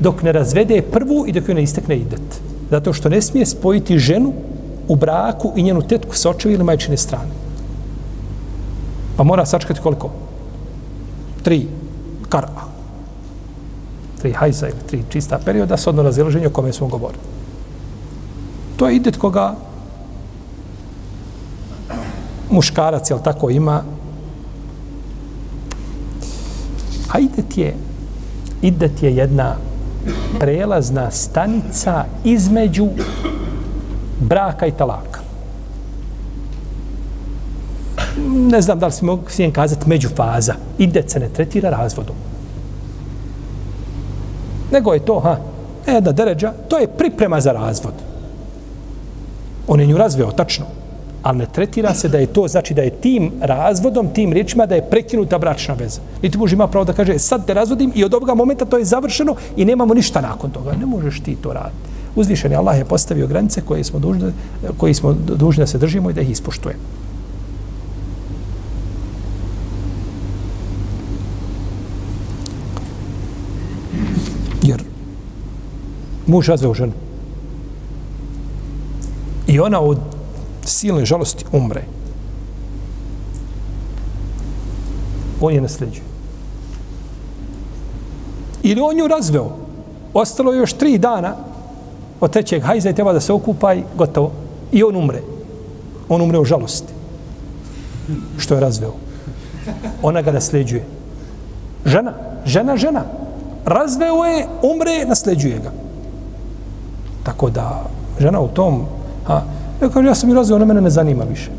[0.00, 2.40] dok ne razvede prvu i dok joj ne istekne idet.
[2.70, 4.32] Zato što ne smije spojiti ženu
[4.88, 7.30] u braku i njenu tetku sa očevi ili majčine strane.
[9.16, 10.10] Pa mora sačekati koliko?
[11.42, 11.66] Tri
[12.28, 12.48] kara.
[14.18, 17.22] Tri hajza ili tri čista perioda s odno razilaženje o kome smo govorili.
[18.76, 19.54] To je idet koga
[22.50, 23.82] muškarac, jel tako, ima.
[27.12, 27.74] A idet je,
[28.62, 29.56] idet je jedna
[30.38, 32.88] prelazna stanica između
[34.20, 35.20] braka i talaka.
[38.26, 40.54] Ne znam da li se mogu svijem kazati međufaza.
[40.78, 42.16] Ide se ne tretira razvodom.
[44.72, 45.36] Nego je to, ha,
[45.86, 47.94] jedna deređa, to je priprema za razvod.
[49.68, 50.75] On je nju razveo, tačno
[51.26, 54.74] ali ne tretira se da je to, znači da je tim razvodom, tim riječima, da
[54.74, 56.00] je prekinuta bračna veza.
[56.22, 58.84] Niti muž ima pravo da kaže, sad te razvodim i od ovoga momenta to je
[58.84, 60.72] završeno i nemamo ništa nakon toga.
[60.80, 61.90] Ne možeš ti to raditi.
[62.16, 64.32] Uzvišeni Allah je postavio granice koje smo dužni,
[64.76, 66.80] koji smo dužni da se držimo i da ih ispoštujemo.
[74.62, 74.82] Jer
[76.26, 76.92] muž razveo ženu.
[79.46, 80.15] I ona od
[80.66, 81.82] silne žalosti umre.
[85.40, 86.04] On je nasljeđuje.
[88.62, 89.50] Ili on ju razveo.
[90.14, 91.36] Ostalo je još tri dana
[92.20, 94.32] od trećeg hajza i treba da se okupa i gotovo.
[94.72, 95.22] I on umre.
[96.08, 96.92] On umre u žalosti.
[98.38, 98.92] Što je razveo.
[100.02, 100.84] Ona ga nasljeđuje.
[101.84, 102.12] Žena.
[102.46, 103.04] Žena, žena.
[103.64, 105.70] Razveo je, umre, nasljeđuje ga.
[107.22, 107.84] Tako da
[108.20, 108.84] žena u tom,
[109.26, 109.42] ha,
[109.82, 111.50] Ja kažem, ja sam i razvio, ona mene ne zanima više.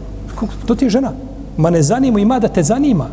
[0.65, 1.11] To ti je žena.
[1.57, 3.07] Ma ne zanima, ima da te zanima.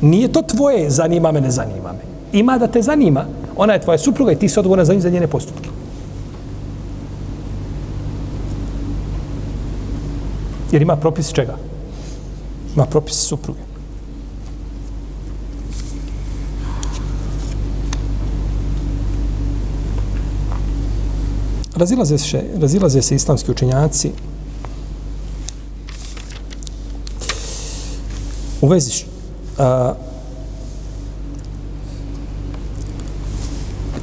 [0.00, 2.38] Nije to tvoje, zanima me, ne zanima me.
[2.38, 3.24] Ima da te zanima.
[3.56, 5.68] Ona je tvoja supruga i ti se odgovorna za, za njene postupke.
[10.72, 11.56] Jer ima propis čega?
[12.74, 13.60] Ima propis supruge.
[21.76, 24.12] Razilaze se, razilaze se islamski učenjaci
[28.60, 29.04] u vezi
[29.58, 29.94] a,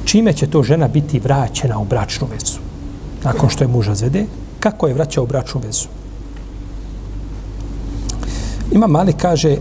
[0.04, 2.58] čime će to žena biti vraćena u bračnu vezu?
[3.24, 4.26] Nakon što je muža zvede
[4.60, 5.88] kako je vraća u bračnu vezu?
[8.72, 9.56] Ima mali kaže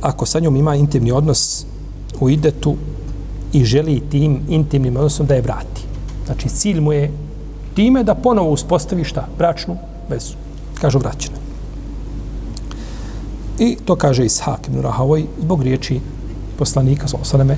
[0.00, 1.66] ako sa njom ima intimni odnos
[2.20, 2.76] u idetu
[3.52, 5.82] i želi tim intimnim odnosom da je vrati.
[6.26, 7.10] Znači cilj mu je
[7.74, 9.26] time da ponovo uspostavi šta?
[9.38, 9.76] bračnu
[10.08, 10.34] vezu.
[10.80, 11.41] Kažu vraćena.
[13.62, 16.00] I to kaže Ishak ibn Rahavoj zbog riječi
[16.58, 17.56] poslanika sa osaleme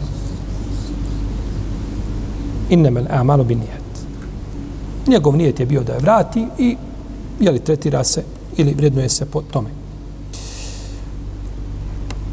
[2.70, 4.06] al amalu bin nijet.
[5.06, 6.76] Njegov nijet je bio da je vrati i
[7.40, 8.24] je li tretira se
[8.56, 9.70] ili vrednuje se po tome.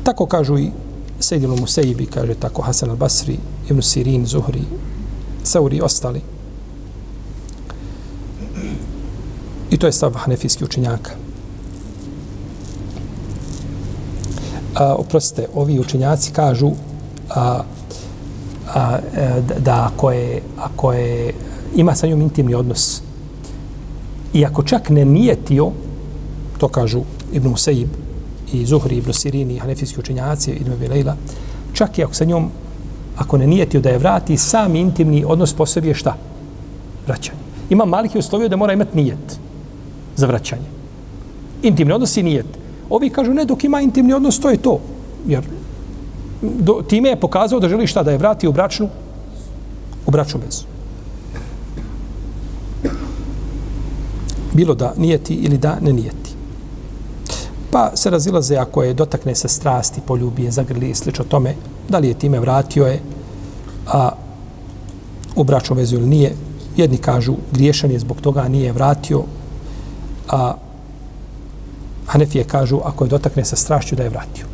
[0.03, 0.71] Tako kažu i
[1.19, 3.37] Sejdinu Musejibi, kaže tako Hasan al-Basri,
[3.69, 4.63] Ibn Sirin, Zuhri,
[5.43, 6.21] Sauri i ostali.
[9.71, 11.20] I to je stav hanefijskih učenjaka.
[14.81, 16.71] A, oprostite, ovi učenjaci kažu
[17.29, 17.63] a,
[18.73, 21.33] a, e, da ako je, ako je
[21.75, 23.01] ima sa njom intimni odnos
[24.33, 25.71] i ako čak ne nijetio,
[26.57, 27.01] to kažu
[27.33, 27.89] Ibn Musaib
[28.53, 31.15] i Zuhri, Ibn Sirini, hanefijski učenjaci, Ibn Bilejla,
[31.73, 32.49] čak i ako sa njom,
[33.17, 36.15] ako ne nijetio da je vrati, sam intimni odnos po sebi je šta?
[37.07, 37.39] Vraćanje.
[37.69, 39.39] Ima Malik je uslovio da mora imati nijet
[40.15, 40.67] za vraćanje.
[41.63, 42.60] Intimni odnos i nijet.
[42.91, 44.79] Ovi kažu ne, dok ima intimni odnos, to je to.
[45.27, 45.43] Jer
[46.41, 48.89] do, time je pokazao da želi šta da je vrati u bračnu
[50.05, 50.63] u bračnu vezu.
[54.53, 56.31] Bilo da nijeti ili da ne nijeti.
[57.71, 61.55] Pa se razilaze ako je dotakne se strasti, poljubije, zagrli i slično tome,
[61.89, 62.99] da li je time vratio je
[63.87, 64.09] a,
[65.35, 66.35] u bračnu vezu ili nije.
[66.77, 69.23] Jedni kažu griješan je zbog toga, nije vratio,
[70.29, 70.53] a
[72.05, 74.45] Hanefije kažu ako je dotakne sa strašću da je vratio.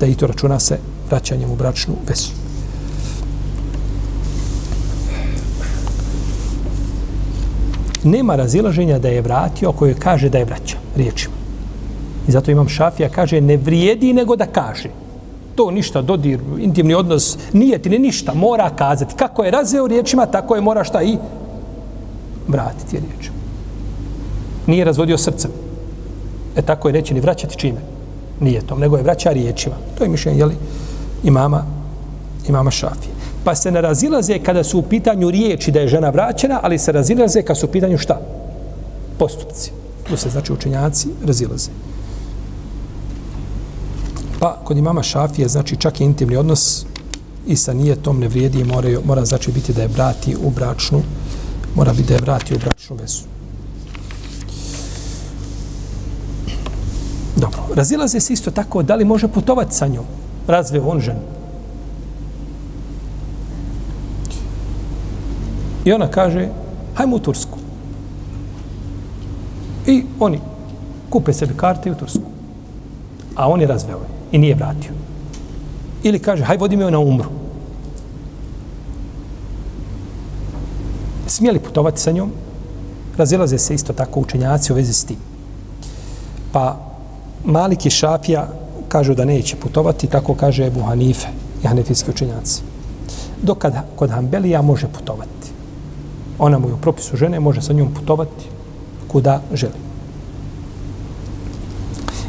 [0.00, 0.78] Da i to računa se
[1.10, 2.30] vraćanjem u bračnu vezu.
[8.04, 11.34] Nema razilaženja da je vratio ako je kaže da je vraća riječima.
[12.28, 14.88] I zato imam šafija kaže ne vrijedi nego da kaže.
[15.54, 19.14] To ništa, dodir, intimni odnos, nije ti ni ništa, mora kazati.
[19.16, 21.16] Kako je razveo riječima, tako je mora šta i
[22.48, 23.36] vratiti riječima.
[24.66, 25.50] Nije razvodio srcem.
[26.56, 27.80] E tako je neće ni vraćati čime.
[28.40, 29.74] Nije to, nego je vraća riječima.
[29.98, 30.54] To je mišljenje, jeli,
[31.24, 31.64] imama,
[32.48, 33.14] imama Šafije.
[33.44, 36.92] Pa se ne razilaze kada su u pitanju riječi da je žena vraćena, ali se
[36.92, 38.20] razilaze kada su u pitanju šta?
[39.18, 39.70] Postupci.
[40.08, 41.70] Tu se znači učenjaci razilaze.
[44.40, 46.86] Pa kod imama Šafije, znači čak i intimni odnos
[47.46, 51.02] i sa nijetom ne vrijedi i mora, mora znači biti da je vrati u bračnu,
[51.74, 53.22] mora biti da je vrati u bračnu vezu.
[57.74, 60.04] Razilaze se isto tako da li može putovati sa njom.
[60.46, 61.20] Razve on ženu.
[65.84, 66.48] I ona kaže,
[66.94, 67.58] hajmo u Tursku.
[69.86, 70.40] I oni
[71.10, 72.30] kupe sebi karte u Tursku.
[73.36, 74.00] A on je razveo
[74.32, 74.92] i nije vratio.
[76.02, 77.30] Ili kaže, haj vodi me na umru.
[81.26, 82.30] Smijeli putovati sa njom?
[83.16, 85.16] Razilaze se isto tako učenjaci u vezi s tim.
[86.52, 86.89] Pa
[87.44, 88.48] Malik i Šafija
[88.88, 91.28] kažu da neće putovati, tako kaže Ebu Hanife
[91.62, 92.62] i Hanefijski učenjaci.
[93.42, 95.50] Dok kad, kod Hanbelija može putovati.
[96.38, 98.44] Ona mu je u propisu žene, može sa njom putovati
[99.08, 99.90] kuda želi.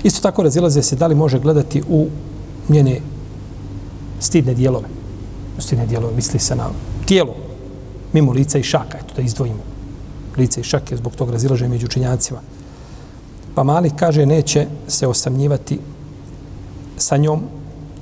[0.03, 2.07] Isto tako razilaze se da li može gledati u
[2.69, 2.99] njene
[4.19, 4.87] stidne dijelove.
[5.57, 6.69] Stidne dijelove misli se na
[7.05, 7.35] tijelo,
[8.13, 9.63] mimo lica i šaka, eto da izdvojimo.
[10.37, 12.39] Lice i šake, zbog toga razilaže među učenjacima.
[13.55, 15.79] Pa Malik kaže neće se osamnjivati
[16.97, 17.41] sa njom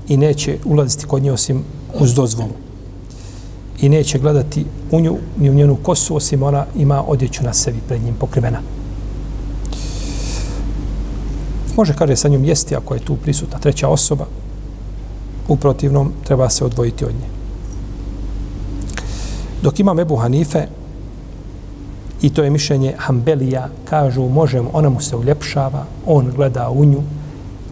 [0.08, 1.64] i neće ulaziti kod nje osim
[2.00, 2.52] uz dozvolu.
[3.82, 7.80] I neće gledati u nju ni u njenu kosu osim ona ima odjeću na sebi
[7.88, 8.62] pred njim pokrivena.
[11.76, 14.26] Može, kaže, sa njom jesti ako je tu prisutna treća osoba.
[15.48, 17.28] U protivnom treba se odvojiti od nje.
[19.62, 20.68] Dok ima Ebu Hanife,
[22.22, 27.02] I to je mišljenje Hambelija, kažu, možemo, ona mu se uljepšava, on gleda u nju,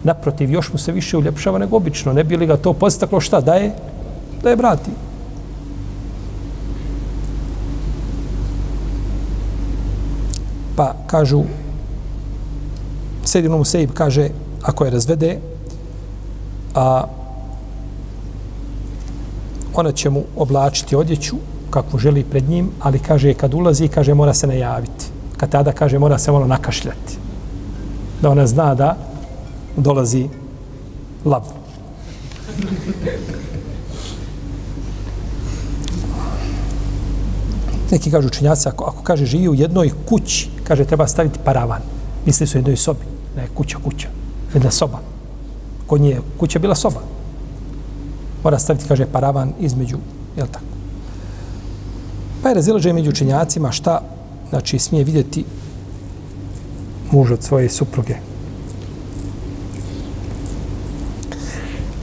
[0.04, 3.40] naprotiv, još mu se više uljepšava nego obično, ne bi li ga to postaklo šta
[3.40, 3.72] da je,
[4.42, 4.90] Da je vrati.
[10.76, 11.42] Pa kažu,
[13.24, 14.28] Sedinu Museib kaže,
[14.62, 15.38] ako je razvede,
[16.74, 17.04] a
[19.74, 21.36] ona će mu oblačiti odjeću,
[21.70, 25.06] kakvu želi pred njim, ali kaže kad ulazi, kaže mora se najaviti.
[25.36, 27.16] Kad tada kaže mora se malo nakašljati.
[28.22, 28.96] Da ona zna da
[29.76, 30.28] dolazi
[31.24, 31.42] lav.
[37.90, 41.82] Neki kažu učenjaci, ako, ako kaže živi u jednoj kući, kaže treba staviti paravan.
[42.26, 43.04] Misli su u jednoj sobi.
[43.36, 44.08] Ne, kuća, kuća.
[44.54, 44.98] Jedna soba.
[45.86, 47.00] Kod nje kuća bila soba.
[48.44, 49.98] Mora staviti, kaže, paravan između,
[50.36, 50.77] jel tako?
[52.42, 54.00] Pa je razilaženje među učenjacima šta
[54.50, 55.44] znači, smije vidjeti
[57.10, 58.14] muž od svoje supruge.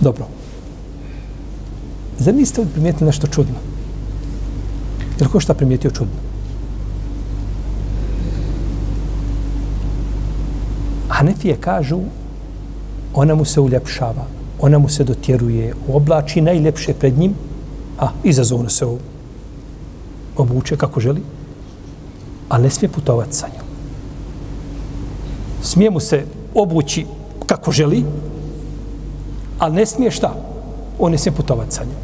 [0.02, 0.28] Dobro.
[2.20, 3.56] Zar niste primijetili nešto čudno?
[5.20, 6.26] Jer ko šta primijetio čudno?
[11.10, 12.00] Hanefije kažu
[13.14, 14.26] ona mu se uljepšava,
[14.60, 17.34] ona mu se dotjeruje, oblači najljepše pred njim,
[18.00, 18.86] a izazovno se
[20.38, 21.22] obuče kako želi,
[22.50, 23.66] a ne smije putovati sa njom.
[25.62, 27.06] Smije mu se obući
[27.46, 28.06] kako želi,
[29.60, 30.34] ali ne smije šta?
[31.00, 32.02] On ne smije putovati sa njom.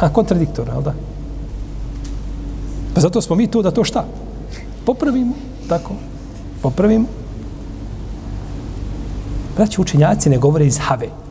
[0.00, 0.94] A kontradiktorno, ali da?
[2.94, 4.04] Pa zato smo mi tu da to šta?
[4.86, 5.34] Popravimo,
[5.68, 5.94] tako,
[6.62, 7.06] popravimo.
[9.56, 11.23] Braći učenjaci ne govore iz have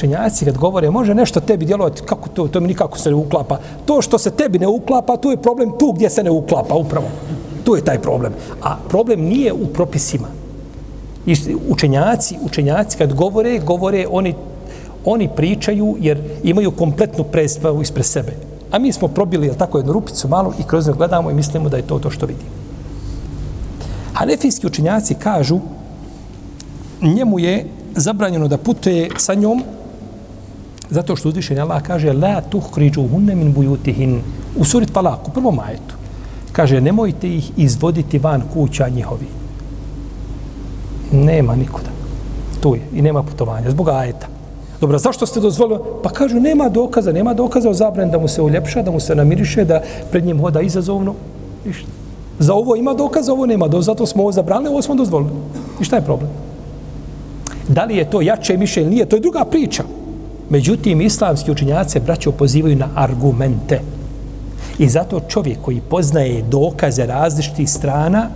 [0.00, 3.58] učenjaci kad govore, može nešto tebi djelovati, kako to, to mi nikako se ne uklapa.
[3.84, 7.06] To što se tebi ne uklapa, tu je problem tu gdje se ne uklapa, upravo.
[7.64, 8.32] Tu je taj problem.
[8.62, 10.28] A problem nije u propisima.
[11.26, 11.36] I
[11.68, 14.34] učenjaci, učenjaci kad govore, govore oni
[15.04, 18.32] oni pričaju jer imaju kompletnu predstavu ispred sebe.
[18.70, 21.68] A mi smo probili jel, tako jednu rupicu malu i kroz nju gledamo i mislimo
[21.68, 22.50] da je to to što vidimo.
[24.12, 25.60] Hanefijski učenjaci kažu
[27.02, 29.62] njemu je zabranjeno da putuje sa njom
[30.90, 34.20] zato što uzvišen Allah kaže la tuhriđu hunne min bujutihin
[34.56, 35.94] u suri Talak, u prvom majetu.
[36.52, 39.26] Kaže, nemojte ih izvoditi van kuća njihovi.
[41.12, 41.90] Nema nikuda.
[42.60, 42.82] Tu je.
[42.94, 43.70] I nema putovanja.
[43.70, 44.26] Zbog ajeta.
[44.80, 45.80] Dobro, zašto ste dozvolili?
[46.02, 47.12] Pa kažu, nema dokaza.
[47.12, 50.40] Nema dokaza o zabran da mu se uljepša, da mu se namiriše, da pred njim
[50.40, 51.14] hoda izazovno.
[51.66, 51.86] Ništa.
[52.38, 53.68] Za ovo ima dokaza, ovo nema.
[53.80, 55.30] Zato smo ovo zabranili, ovo smo dozvolili.
[55.80, 56.30] I šta je problem?
[57.68, 59.84] Da li je to jače mišljenje ili nije, to je druga priča.
[60.50, 63.80] Međutim, islamski učinjaci braćo pozivaju na argumente.
[64.78, 68.28] I zato čovjek koji poznaje dokaze različitih strana,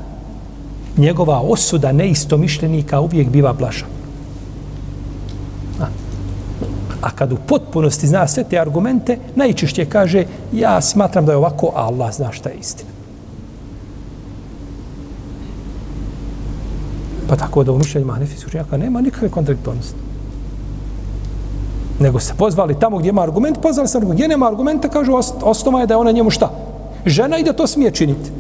[0.97, 3.87] njegova osuda neistomišljenika uvijek biva blaža.
[5.81, 5.87] A.
[7.03, 11.73] a kad u potpunosti zna sve te argumente, najčešće kaže, ja smatram da je ovako,
[11.75, 12.91] a Allah zna šta je istina.
[17.29, 20.04] Pa tako da u mišljenjima Hanefijskih učenjaka nema nikakve kontradiktornosti.
[22.01, 24.01] Nego se pozvali tamo gdje ima argument, pozvali se.
[24.01, 26.51] Gdje nema argumenta, kažu, osnova je da je ona njemu šta?
[27.07, 28.31] Žena i da to smije činiti.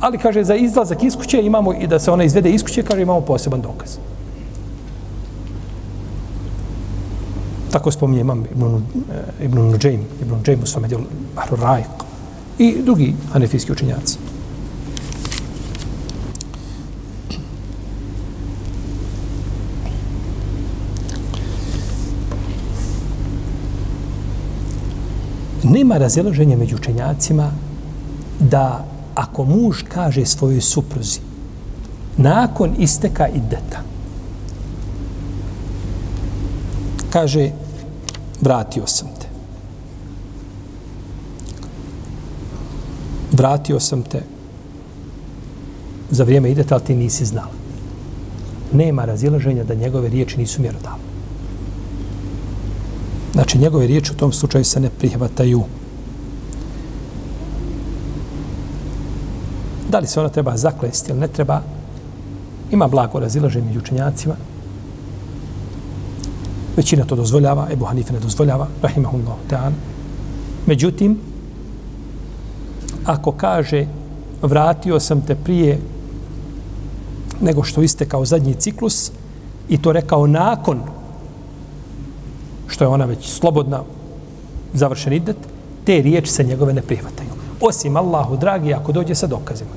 [0.00, 3.02] Ali, kaže, za izlazak iz kuće imamo i da se ona izvede iz kuće, kaže,
[3.02, 3.98] imamo poseban dokaz.
[7.70, 11.04] Tako spominje imam Ibn, eh, Ibn Nujaym, Ibn Nujaym u svome djelu
[11.36, 12.04] Bahru Rajq
[12.58, 14.18] i drugi hanefijski učenjaci.
[25.68, 27.50] Nema razilaženja među učenjacima
[28.40, 31.20] da ako muž kaže svojoj supruzi
[32.16, 33.82] nakon isteka ideta
[37.10, 37.50] kaže
[38.40, 39.26] vratio sam te.
[43.32, 44.22] Vratio sam te
[46.10, 47.58] za vrijeme ideta ali ti nisi znala.
[48.72, 51.07] Nema razilaženja da njegove riječi nisu mjerodavne.
[53.38, 55.62] Znači, njegove riječi u tom slučaju se ne prihvataju.
[59.90, 61.62] Da li se ona treba zaklesti ili ne treba,
[62.70, 64.34] ima blago razilaženje među učenjacima.
[66.76, 69.72] Većina to dozvoljava, Ebu Hanife ne dozvoljava, rahimahullah ta'ala.
[70.66, 71.18] Međutim,
[73.04, 73.86] ako kaže
[74.42, 75.80] vratio sam te prije
[77.40, 79.12] nego što iste kao zadnji ciklus
[79.68, 80.97] i to rekao nakon
[82.68, 83.82] što je ona već slobodna,
[84.74, 85.36] završen idet,
[85.84, 87.28] te riječi se njegove ne prihvataju.
[87.60, 89.70] Osim Allahu, dragi, ako dođe sa dokazima.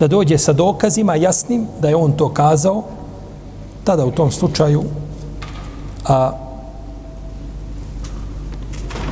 [0.00, 2.82] Da dođe sa dokazima jasnim da je on to kazao,
[3.84, 4.82] tada u tom slučaju
[6.08, 6.32] a,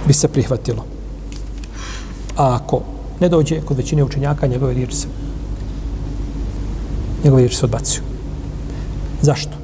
[0.07, 0.85] bi se prihvatilo.
[2.37, 2.81] A ako
[3.21, 5.07] ne dođe kod većine učenjaka, njegove riječi se
[7.25, 8.03] njegove riječi se odbacuju.
[9.21, 9.62] Zašto?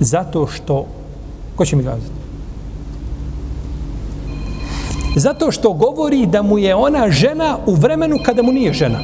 [0.00, 0.86] Zato što,
[1.56, 2.20] ko će mi kazati?
[5.16, 8.98] Zato što govori da mu je ona žena u vremenu kada mu nije žena.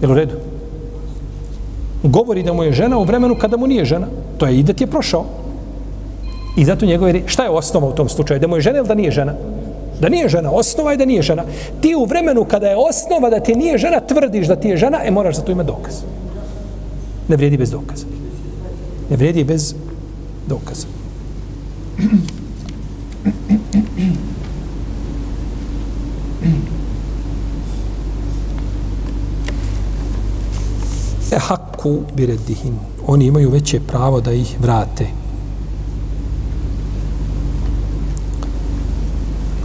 [0.00, 0.34] Jel u redu?
[2.02, 4.06] Govori da mu je žena u vremenu kada mu nije žena.
[4.38, 5.24] To je i da ti je prošao.
[6.56, 8.40] I zato njegove, šta je osnova u tom slučaju?
[8.40, 9.34] Da mu je žena ili da nije žena?
[10.00, 10.50] Da nije žena.
[10.50, 11.44] Osnova je da nije žena.
[11.80, 14.98] Ti u vremenu kada je osnova da ti nije žena, tvrdiš da ti je žena,
[15.04, 15.94] e moraš za to imati dokaz.
[17.28, 18.06] Ne vrijedi bez dokaza.
[19.10, 19.74] Ne vrijedi bez
[20.48, 20.86] dokaza.
[31.32, 32.74] E haku biredihin.
[33.06, 35.06] Oni imaju veće pravo da ih vrate.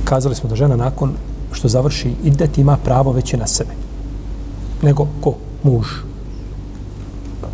[0.05, 1.13] Kazali smo da žena nakon
[1.51, 3.71] što završi idet ima pravo veće na sebe.
[4.81, 5.35] Nego ko?
[5.63, 6.12] Muž.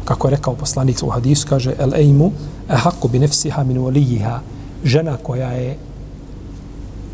[0.10, 2.32] Kako je rekao poslanik u hadisu, kaže el ejmu
[2.70, 4.40] ehaku bi nefsiha min valijiha,
[4.84, 5.78] žena koja je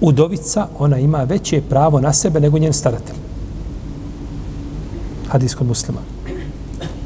[0.01, 3.15] udovica, ona ima veće pravo na sebe nego njen staratelj.
[5.27, 5.99] Hadis kod muslima.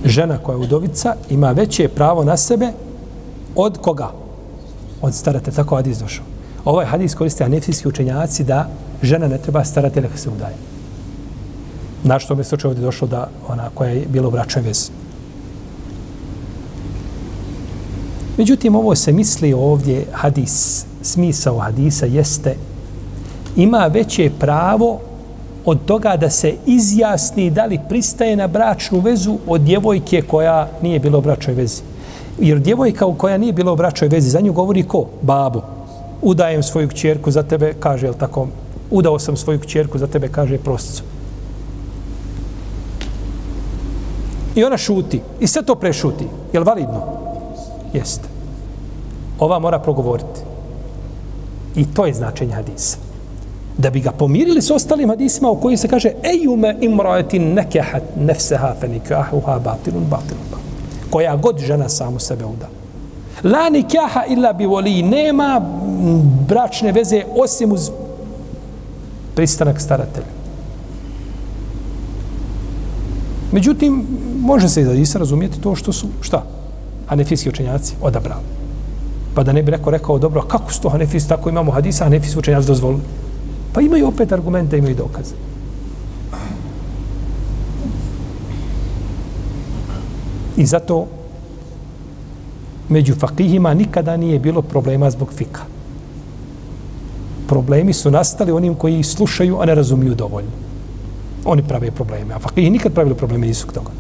[0.06, 2.72] Žena koja je udovica ima veće pravo na sebe
[3.56, 4.12] od koga?
[5.02, 5.56] Od staratelja.
[5.56, 6.26] Tako hadis došao.
[6.66, 8.70] Ovaj hadis koriste anefijski učenjaci da
[9.02, 10.56] žena ne treba staratelja kada se udaje.
[12.04, 15.09] Na što mi se ovdje došlo da ona koja je bila u bračnoj vezi.
[18.40, 22.56] Međutim, ovo se misli ovdje, hadis, smisao hadisa jeste
[23.56, 25.00] ima veće pravo
[25.66, 31.00] od toga da se izjasni da li pristaje na bračnu vezu od djevojke koja nije
[31.00, 31.82] bila u bračnoj vezi.
[32.40, 35.06] Jer djevojka u koja nije bila u bračnoj vezi, za nju govori ko?
[35.22, 35.62] Babo.
[36.22, 38.48] Udajem svoju kćerku za tebe, kaže, jel tako?
[38.92, 41.04] Udao sam svoju kćerku za tebe, kaže, prosicu.
[44.56, 45.22] I ona šuti.
[45.40, 46.28] I sve to prešuti.
[46.54, 47.19] Je li validno?
[47.94, 48.28] Jeste.
[49.40, 50.42] Ova mora progovoriti.
[51.76, 52.98] I to je značenje hadisa.
[53.78, 58.74] Da bi ga pomirili s ostalim hadisima u kojim se kaže ejume imraetin nekehat nefseha
[58.80, 60.50] fenikahuha batilun batilun
[61.10, 62.70] koja god žena samu sebe uda.
[63.44, 65.04] La nikaha illa bi voli.
[65.04, 65.62] Nema
[66.48, 67.92] bračne veze osim uz
[69.36, 70.40] pristanak staratelja.
[73.52, 74.08] Međutim,
[74.42, 76.44] može se i da razumijeti to što su, šta?
[77.10, 78.44] Hanefijski učenjaci odabrali.
[79.36, 82.40] Pa da ne bi rekao, rekao, dobro, kako su to Hanefijski, tako imamo hadisa, Hanefijski
[82.40, 83.02] učenjaci dozvolili.
[83.74, 85.36] Pa imaju opet argumente, imaju dokaze.
[90.58, 91.08] I zato
[92.90, 95.62] među fakihima nikada nije bilo problema zbog fika.
[97.48, 100.52] Problemi su nastali onim koji slušaju, a ne razumiju dovoljno.
[101.46, 102.34] Oni prave probleme.
[102.34, 103.92] A fakihi nikad pravili probleme nisu k toga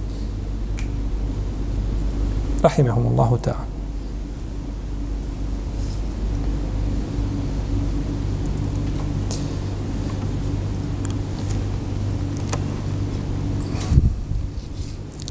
[2.62, 3.80] rahimehumullahu ta'ala.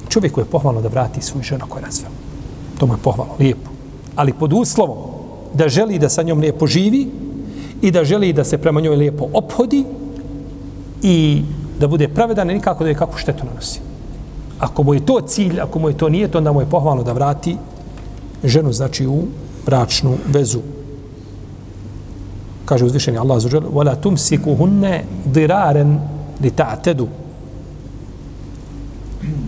[0.08, 2.10] Čovjeku je pohvalno da vrati svoju ženu koju je razveo.
[2.78, 3.70] To mu je pohvalno, lijepo.
[4.16, 4.98] Ali pod uslovom
[5.54, 7.08] da želi da sa njom lijepo živi
[7.82, 9.84] i da želi da se prema njoj lijepo ophodi
[11.02, 11.42] i
[11.80, 13.87] da bude pravedan i nikako da je kakvu štetu nanosi
[14.59, 17.03] Ako mu je to cilj, ako mu je to nije, to onda mu je pohvalno
[17.03, 17.57] da vrati
[18.43, 19.23] ženu, znači u
[19.65, 20.59] bračnu vezu.
[22.65, 25.01] Kaže uzvišeni Allah za želu, وَلَا تُمْسِكُهُنَّ
[25.33, 25.99] دِرَارًا
[26.41, 27.07] لِتَعْتَدُ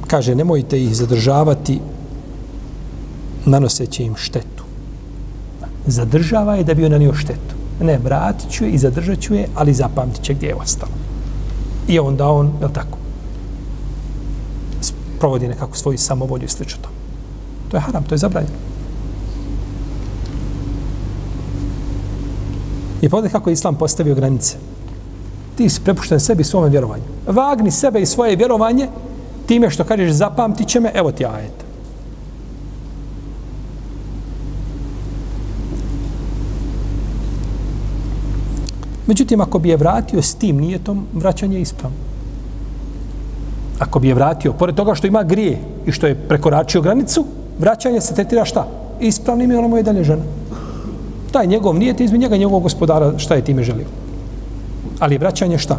[0.08, 1.80] Kaže, nemojte ih zadržavati
[3.46, 4.64] nanoseći im štetu.
[5.88, 7.56] Zadržava je da bi ona nanio štetu.
[7.82, 10.92] Ne, vratit ću je i zadržat ću je, ali zapamtit će gdje je ostalo.
[11.88, 12.98] I onda on, je tako,
[15.21, 16.89] provodi nekako svoju samovolju i slično to.
[17.71, 18.57] To je haram, to je zabranjeno.
[23.01, 24.57] I pa pogledaj kako je Islam postavio granice.
[25.57, 27.05] Ti si prepušten sebi svome vjerovanju.
[27.27, 28.89] Vagni sebe i svoje vjerovanje
[29.47, 31.65] time što kažeš zapamtit će me, evo ti ajet.
[39.07, 42.10] Međutim, ako bi je vratio s tim nijetom, vraćanje je ispravno.
[43.81, 47.25] Ako bi je vratio, pored toga što ima grije i što je prekoračio granicu,
[47.59, 48.67] vraćanje se tretira šta?
[49.01, 50.23] Ispravnim i ono mu je dalje žena.
[51.33, 53.87] Taj njegov nijet izme njega njegovog gospodara šta je time želio.
[54.99, 55.79] Ali vraćanje šta?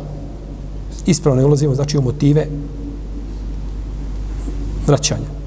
[1.05, 2.47] Ispravno je ulazimo, znači u motive
[4.87, 5.40] vraćanja.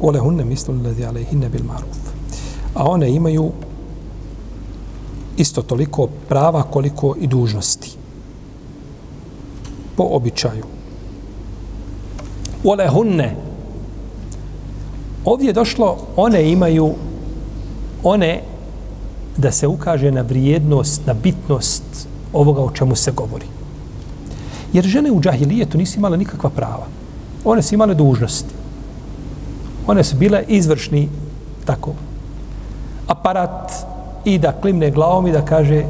[0.00, 1.98] Olehunne mislu lezi alejhinne bil maruf.
[2.74, 3.52] A one imaju
[5.36, 7.90] isto toliko prava koliko i dužnosti.
[9.96, 10.64] Po običaju.
[12.64, 13.36] Olehunne.
[15.24, 16.94] Ovdje je došlo, one imaju,
[18.02, 18.42] one
[19.36, 23.46] da se ukaže na vrijednost, na bitnost ovoga o čemu se govori.
[24.72, 26.86] Jer žene u džahilijetu nisu imale nikakva prava.
[27.44, 28.49] One su imale dužnosti
[29.90, 31.08] one su bile izvršni
[31.64, 31.94] tako
[33.06, 33.72] aparat
[34.24, 35.84] i da klimne glavom i da kaže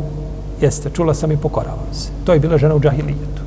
[0.61, 2.09] jeste, čula sam i pokoravam se.
[2.25, 3.43] To je bila žena u džahilijetu.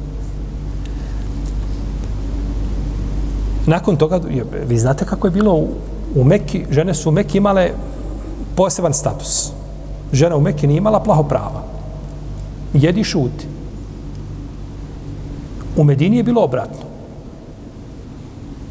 [3.65, 4.19] Nakon toga,
[4.67, 5.67] vi znate kako je bilo u,
[6.15, 7.71] u Meki, žene su u Meki imale
[8.55, 9.51] poseban status.
[10.11, 11.63] Žena u Meki nije imala plaho prava.
[12.73, 13.47] Jedi šuti.
[15.77, 16.85] U Medini je bilo obratno.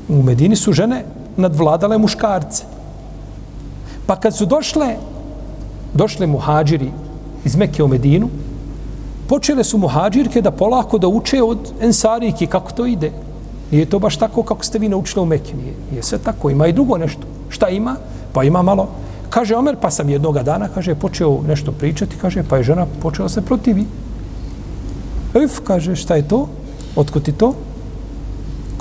[0.09, 1.05] U Medini su žene
[1.37, 2.65] nadvladale muškarce.
[4.07, 4.97] Pa kad su došle,
[5.95, 6.91] došle muhađiri
[7.45, 8.29] iz Mekke u Medinu,
[9.29, 13.13] počele su muhađirke da polako da uče od ensarike kako to ide.
[13.71, 15.55] Nije to baš tako kako ste vi naučili u Mekke.
[15.57, 16.51] Nije, nije sve tako.
[16.51, 17.23] Ima i drugo nešto.
[17.49, 17.97] Šta ima?
[18.33, 18.89] Pa ima malo.
[19.31, 23.29] Kaže Omer, pa sam jednoga dana, kaže, počeo nešto pričati, kaže, pa je žena počela
[23.29, 23.87] se protivi.
[25.35, 26.49] Uf, kaže, šta je to?
[26.97, 27.55] Otko ti to?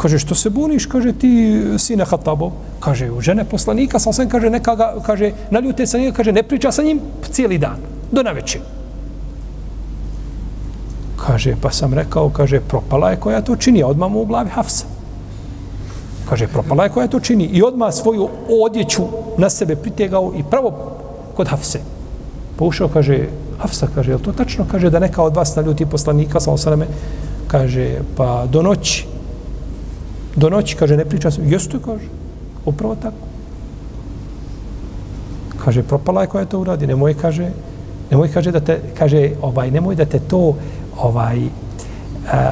[0.01, 0.85] Kaže, što se buniš?
[0.85, 2.51] Kaže, ti sine Hatabo.
[2.79, 6.43] Kaže, u žene poslanika, sam sam kaže, neka ga, kaže, naljute sa njega, kaže, ne
[6.43, 6.99] priča sa njim
[7.31, 7.77] cijeli dan.
[8.11, 8.59] do naveče.
[11.15, 14.85] Kaže, pa sam rekao, kaže, propala je koja to čini, odmah mu u glavi Hafsa.
[16.29, 18.29] Kaže, propala je koja to čini i odmah svoju
[18.65, 19.03] odjeću
[19.37, 20.97] na sebe pritegao i pravo
[21.37, 21.79] kod Hafse.
[22.57, 23.27] Pa ušao, kaže,
[23.57, 24.65] Hafsa, kaže, je to tačno?
[24.71, 26.87] Kaže, da neka od vas naljuti poslanika, sa osaname,
[27.47, 29.05] kaže, pa do noći,
[30.35, 32.05] do noći, kaže, ne priča se, jeste, kaže,
[32.65, 33.27] upravo tako.
[35.65, 37.51] Kaže, propala je koja to uradi, nemoj, kaže,
[38.11, 40.55] nemoj, kaže, da te, kaže, ovaj, nemoj da te to,
[40.97, 41.41] ovaj,
[42.31, 42.51] a,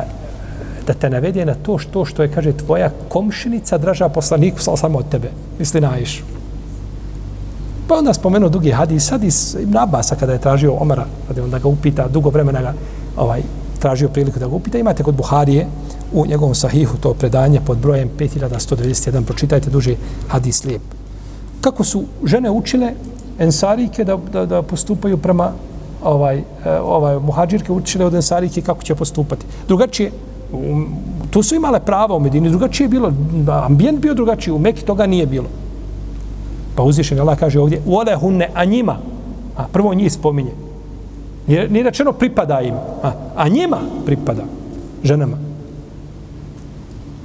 [0.87, 4.99] da te navede na to što što je, kaže, tvoja komšinica draža poslaniku, sal samo
[4.99, 6.23] od tebe, misli na Aishu.
[7.87, 11.67] Pa onda spomenu dugi hadis, hadis Ibn Abasa kada je tražio Omara, kada onda ga
[11.67, 12.73] upita, dugo vremena ga
[13.17, 13.41] ovaj,
[13.79, 15.67] tražio priliku da ga upita, imate kod Buharije
[16.13, 19.95] u njegovom sahihu to predanje pod brojem 5191, pročitajte duže
[20.27, 20.81] hadis lijep.
[21.61, 22.93] Kako su žene učile
[23.39, 25.51] ensarike da, da, da postupaju prema
[26.03, 26.43] ovaj, e,
[26.83, 29.45] ovaj muhađirke učile od ensarike kako će postupati.
[29.67, 30.11] Drugačije,
[30.53, 30.87] um,
[31.29, 33.13] tu su imale prava u Medini, drugačije je bilo,
[33.65, 35.47] ambijent bio drugačiji, u Meki toga nije bilo.
[36.75, 38.97] Pa uzvišen Allah kaže ovdje, ode hunne, a njima,
[39.57, 40.51] a prvo njih spominje,
[41.49, 44.43] Nije, nije rečeno pripada im, a, a njima pripada,
[45.03, 45.48] ženama.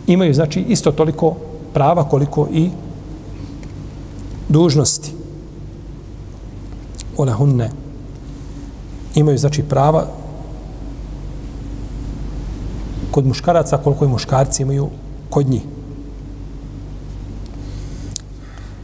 [0.07, 1.37] Imaju, znači, isto toliko
[1.75, 2.71] prava koliko i
[4.49, 5.13] dužnosti.
[7.17, 7.71] One hunne
[9.15, 10.07] imaju, znači, prava
[13.11, 14.89] kod muškaraca koliko i muškarci imaju
[15.31, 15.63] kod njih.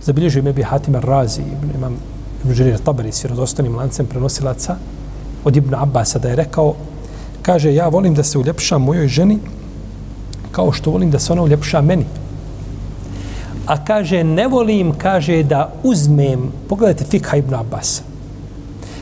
[0.02, 1.42] Zabilježio me bi Hatim Razi,
[1.74, 1.96] imam
[2.44, 4.76] Ibn Žerir Tabari s vjerozostanim lancem prenosilaca,
[5.44, 6.74] od Ibn Abbasa da je rekao,
[7.42, 9.38] kaže, ja volim da se uljepšam mojoj ženi
[10.52, 12.04] kao što volim da se ona uljepša meni.
[13.66, 18.02] A kaže, ne volim, kaže, da uzmem, pogledajte Fikha Ibn Abbas,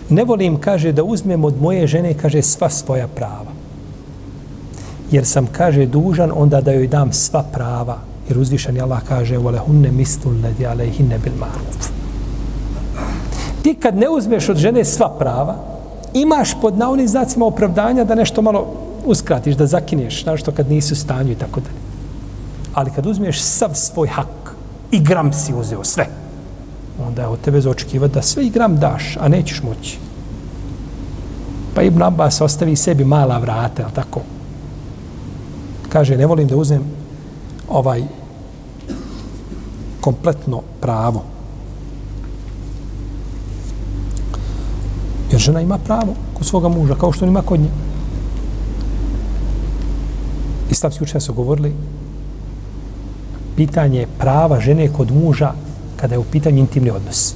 [0.09, 3.53] ne volim, kaže, da uzmem od moje žene, kaže, sva svoja prava.
[5.11, 7.99] Jer sam, kaže, dužan onda da joj dam sva prava.
[8.29, 11.89] Jer uzvišan je Allah kaže, vole hunne mistul ledi alejhinne bil maruf.
[13.63, 15.57] Ti kad ne uzmeš od žene sva prava,
[16.15, 18.67] imaš pod naonim znacima opravdanja da nešto malo
[19.11, 21.81] uskratiš, da zakineš, znaš što kad nisi u stanju i tako dalje.
[22.75, 24.55] Ali kad uzmeš sav svoj hak
[24.91, 26.07] i gram si uzeo sve,
[27.07, 29.99] onda je od tebe zaočekivati da sve i gram daš, a nećeš moći.
[31.75, 34.21] Pa Ibn Abbas ostavi sebi mala vrata, ali tako?
[35.89, 36.83] Kaže, ne volim da uzmem
[37.69, 38.03] ovaj
[40.01, 41.23] kompletno pravo.
[45.31, 47.69] Jer žena ima pravo kod svoga muža, kao što on ima kod nje.
[50.71, 51.73] Islamski učenja su govorili
[53.57, 55.53] pitanje prava žene kod muža
[55.97, 57.35] kada je u pitanju intimni odnos.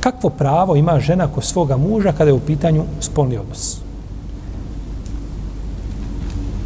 [0.00, 3.78] Kakvo pravo ima žena kod svoga muža kada je u pitanju spolni odnos?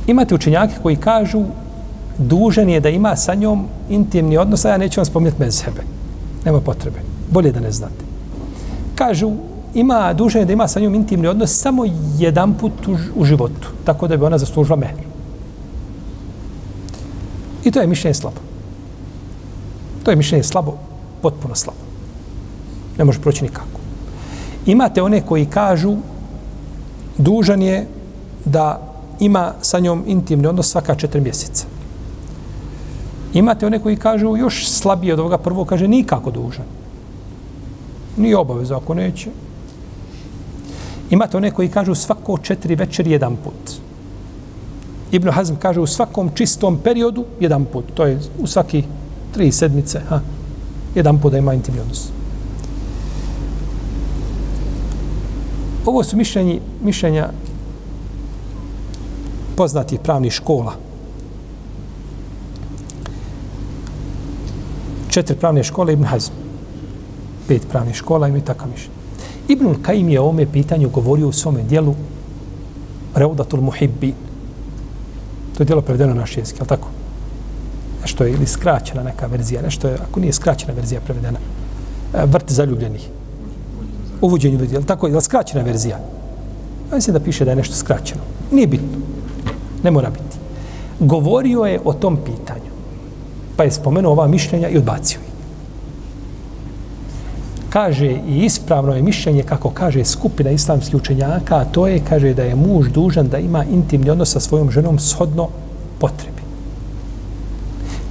[0.06, 1.44] Imate učenjake koji kažu
[2.18, 5.76] dužan je da ima sa njom intimni odnos, a ja neću vam spominjati mezhebe.
[5.76, 5.86] sebe.
[6.44, 6.98] Nema potrebe.
[7.30, 8.09] Bolje da ne znate
[8.98, 9.32] kažu,
[9.75, 11.85] ima dužanje da ima sa njom intimni odnos samo
[12.19, 14.95] jedan put u, u životu, tako da bi ona zaslužila mehr.
[17.64, 18.41] I to je mišljenje slabo.
[20.03, 20.77] To je mišljenje slabo,
[21.23, 21.79] potpuno slabo.
[22.99, 23.79] Ne može proći nikako.
[24.66, 25.97] Imate one koji kažu
[27.19, 27.87] dužan je
[28.45, 28.81] da
[29.21, 31.66] ima sa njom intimni odnos svaka četiri mjeseca.
[33.35, 36.64] Imate one koji kažu još slabije od ovoga prvo, kaže nikako dužan.
[38.16, 39.31] Nije obaveza ako neće.
[41.11, 43.80] Imate one koji kažu svako četiri večeri jedan put.
[45.12, 47.84] Ibn Hazm kaže u svakom čistom periodu jedan put.
[47.94, 48.84] To je u svaki
[49.32, 50.00] tri sedmice.
[50.09, 50.20] Ha?
[50.94, 52.09] Jedan put da ima intimni odnos.
[55.86, 57.28] Ovo su mišljenji, mišljenja
[59.56, 60.72] poznatih pravnih škola.
[65.09, 66.32] Četiri pravne škole Ibn Hazm
[67.48, 68.97] pet pravnih škola imaju takav mišljenje.
[69.49, 71.94] Ibnul Kajim je o ome pitanju govorio u svome dijelu
[73.14, 74.14] Reudatul Muhibbi.
[75.57, 76.88] To je dijelo prevedeno na naš jezik, je li tako?
[78.03, 81.38] Nešto je ili skraćena neka verzija, nešto je, ako nije skraćena verzija prevedena,
[82.14, 83.09] e, vrt zaljubljenih.
[84.20, 85.07] Uvođenje ljudi, je li tako?
[85.07, 85.96] Je li skraćena verzija?
[86.90, 88.20] Ja mislim da piše da je nešto skraćeno.
[88.51, 88.99] Nije bitno.
[89.82, 90.36] Ne mora biti.
[91.01, 92.70] Govorio je o tom pitanju.
[93.57, 95.28] Pa je spomenuo ova mišljenja i odbacio
[97.79, 102.43] kaže i ispravno je mišljenje kako kaže skupina islamskih učenjaka, a to je, kaže, da
[102.43, 105.49] je muž dužan da ima intimni odnos sa svojom ženom shodno
[106.01, 106.43] potrebi.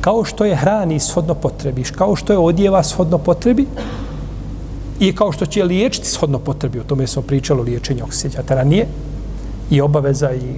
[0.01, 3.67] Kao što je hrani shodno potrebi, kao što je odjeva shodno potrebi,
[4.99, 8.87] I kao što će liječiti shodno potrebi, o tome smo pričali o liječenju oksjećatara, nije
[9.69, 10.55] i obaveza i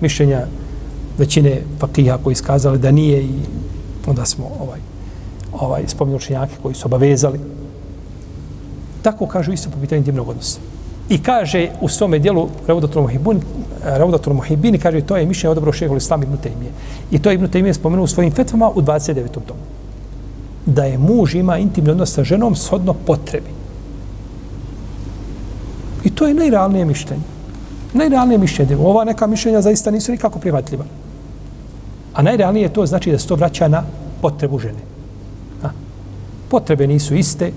[0.00, 0.40] mišljenja
[1.18, 3.36] većine fakija koji iskazali da nije i
[4.06, 4.80] onda smo ovaj,
[5.52, 7.38] ovaj, spominjali učenjake koji su obavezali.
[9.06, 10.58] Tako kažu isto po pitanju intimnog odnosa.
[11.08, 13.40] I kaže u svome dijelu Raudatul Muhibun,
[13.84, 16.72] Raudatul Muhibini, kaže to je mišljenje odabrao šehol Islam ibn Taymije.
[17.10, 19.28] I to je ibn Taymije spomenuo u svojim fetvama u 29.
[19.32, 19.60] tomu.
[20.66, 23.50] Da je muž ima intimni odnos sa ženom shodno potrebi.
[26.04, 27.22] I to je najrealnije mišljenje.
[27.94, 28.76] Najrealnije mišljenje.
[28.76, 30.84] Ova neka mišljenja zaista nisu nikako prihvatljiva.
[32.14, 33.84] A najrealnije to znači da se to vraća na
[34.22, 34.82] potrebu žene.
[35.62, 35.70] A?
[36.50, 37.52] Potrebe nisu iste,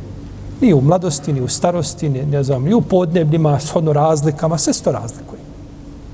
[0.61, 4.73] ni u mladosti, ni u starosti, ni, ne znam, ni u podnebljima, shodno razlikama, sve
[4.73, 5.39] se to razlikuje.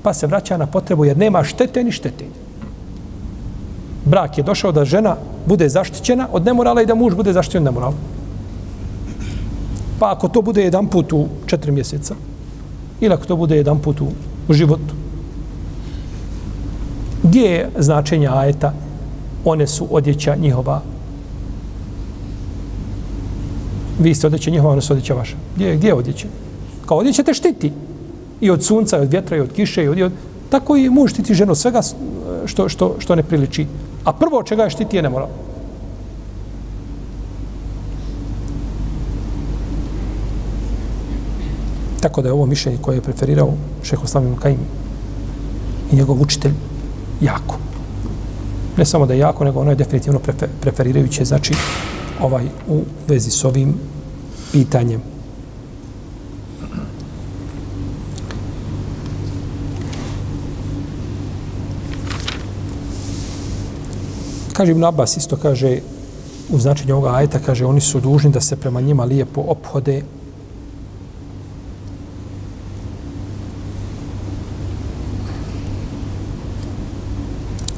[0.02, 2.46] Pa se vraća na potrebu jer nema štete ni štetenja.
[4.04, 5.16] Brak je došao da žena
[5.46, 7.94] bude zaštićena od nemorala i da muž bude zaštićen od nemorala.
[9.98, 12.14] Pa ako to bude jedan put u četiri mjeseca,
[13.00, 14.06] ili ako to bude jedan put u,
[14.48, 14.94] u životu,
[17.22, 18.72] gdje je značenje ajeta?
[19.44, 20.80] One su odjeća njihova.
[23.98, 25.36] Vi ste odjeća njihova, ono su odjeća vaša.
[25.56, 26.26] Gdje, gdje je odjeća?
[26.86, 27.72] Kao odjeća te štiti.
[28.40, 29.98] I od sunca, i od vjetra, i od kiše, i od...
[29.98, 30.12] I od
[30.50, 33.66] tako i muž štiti ženu svega eh, što, što, što ne priliči.
[34.04, 35.28] A prvo čega je štiti je ne mora.
[42.00, 44.58] Tako da je ovo mišljenje koje je preferirao šeho Slavim Kajim
[45.92, 46.52] i njegov učitelj
[47.20, 47.58] jako.
[48.76, 50.20] Ne samo da je jako, nego ono je definitivno
[50.60, 51.54] preferirajuće, znači
[52.20, 53.74] ovaj u vezi s ovim
[54.52, 55.00] pitanjem.
[64.52, 65.80] Kaže Ibn Abbas isto kaže
[66.48, 70.02] u značenju ovoga ajeta, kaže oni su dužni da se prema njima lijepo ophode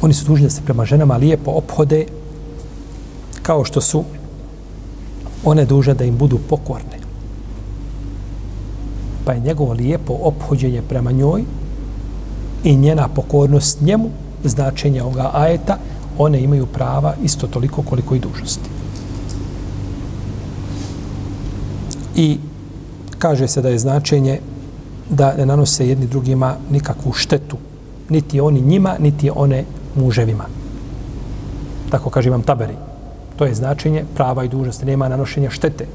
[0.03, 2.07] oni su dužni da se prema ženama lijepo ophode
[3.43, 4.05] kao što su
[5.45, 6.99] one duže da im budu pokorne.
[9.25, 11.45] Pa je njegovo lijepo ophođenje prema njoj
[12.65, 14.11] i njena pokornost njemu
[14.45, 15.79] značenje ovoga ajeta,
[16.19, 18.71] one imaju prava isto toliko koliko i dužnosti.
[22.17, 22.39] I
[23.19, 24.41] kaže se da je značenje
[25.11, 27.57] da ne nanose jedni drugima nikakvu štetu,
[28.09, 29.65] niti oni njima, niti one
[29.97, 30.45] muževima.
[31.91, 32.88] Tako kaže vam taberi.
[33.39, 34.87] To je značenje prava i dužnosti.
[34.87, 35.87] Nema nanošenja štete.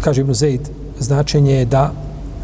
[0.00, 0.68] Kaže Ibn Zaid,
[0.98, 1.92] značenje je da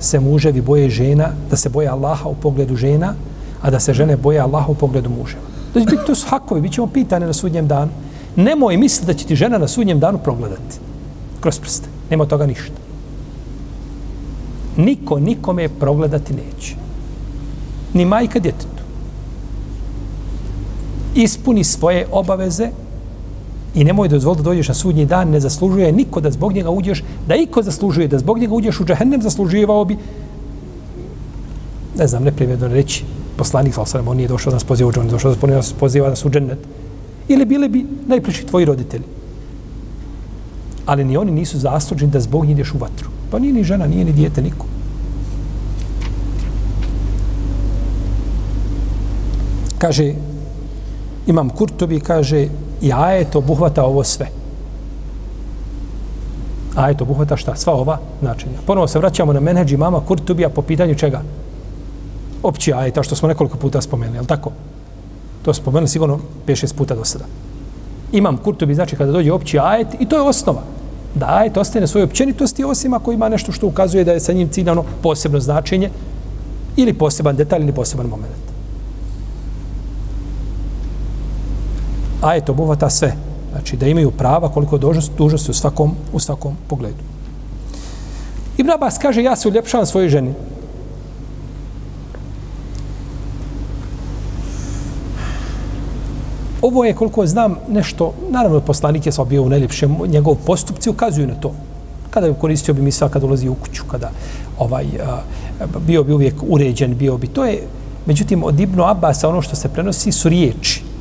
[0.00, 3.14] se muževi boje žena, da se boje Allaha u pogledu žena,
[3.62, 5.42] a da se žene boje Allaha u pogledu muževa.
[5.72, 7.90] To, će biti to su hakovi, bit ćemo pitane na sudnjem danu.
[8.36, 10.78] Nemoj misliti da će ti žena na sudnjem danu progledati.
[11.40, 11.88] Kroz prste.
[12.10, 12.82] Nema toga ništa
[14.76, 16.74] niko nikome progledati neće.
[17.94, 18.82] Ni majka djetetu.
[21.14, 22.70] Ispuni svoje obaveze
[23.74, 27.04] i nemoj dozvoliti da dođeš na sudnji dan, ne zaslužuje niko da zbog njega uđeš,
[27.28, 29.96] da iko zaslužuje da zbog njega uđeš u džahennem, zasluživao bi,
[31.98, 33.04] ne znam, neprimjedno reći,
[33.36, 36.06] poslanik, ali sam, on nije došao da nas poziva u džahennem, došao da nas poziva
[36.06, 36.58] da nas u džennet.
[37.28, 39.04] Ili bile bi najpreći tvoji roditelji.
[40.86, 43.08] Ali ni oni nisu zasluženi da zbog njih ideš u vatru.
[43.30, 44.66] Pa nije ni žena, nije ni dijete, niko.
[49.82, 50.12] Kaže,
[51.26, 52.46] imam Kurtobi, kaže,
[52.82, 54.28] i ajet obuhvata ovo sve.
[56.76, 57.56] Ajet obuhvata šta?
[57.56, 58.62] Sva ova načinja.
[58.66, 61.22] Ponovo se vraćamo na menheđ mama Kurtobija po pitanju čega?
[62.42, 64.52] Opći ajeta, što smo nekoliko puta spomenuli, je tako?
[65.42, 67.24] To spomenuli sigurno 5-6 puta do sada.
[68.12, 70.62] Imam Kurtobi, znači kada dođe opći ajet, i to je osnova
[71.14, 74.48] da ajet ostane svoje općenitosti osim ako ima nešto što ukazuje da je sa njim
[74.48, 75.90] ciljano posebno značenje
[76.76, 78.51] ili poseban detalj ili poseban moment.
[82.22, 83.16] Ajet obuhvata sve.
[83.52, 87.02] Znači da imaju prava koliko dužnosti, dužnosti u svakom, u svakom pogledu.
[88.56, 90.34] Ibn Abbas kaže ja se uljepšavam svojoj ženi.
[96.62, 101.26] Ovo je, koliko znam, nešto, naravno, poslanik je sva bio u najljepšem, njegov postupci ukazuju
[101.26, 101.52] na to.
[102.10, 104.10] Kada bi koristio bi misla kada ulazi u kuću, kada
[104.58, 105.20] ovaj, a,
[105.86, 107.26] bio bi uvijek uređen, bio bi.
[107.26, 107.66] To je,
[108.06, 110.91] međutim, od Ibnu Abasa ono što se prenosi su riječi.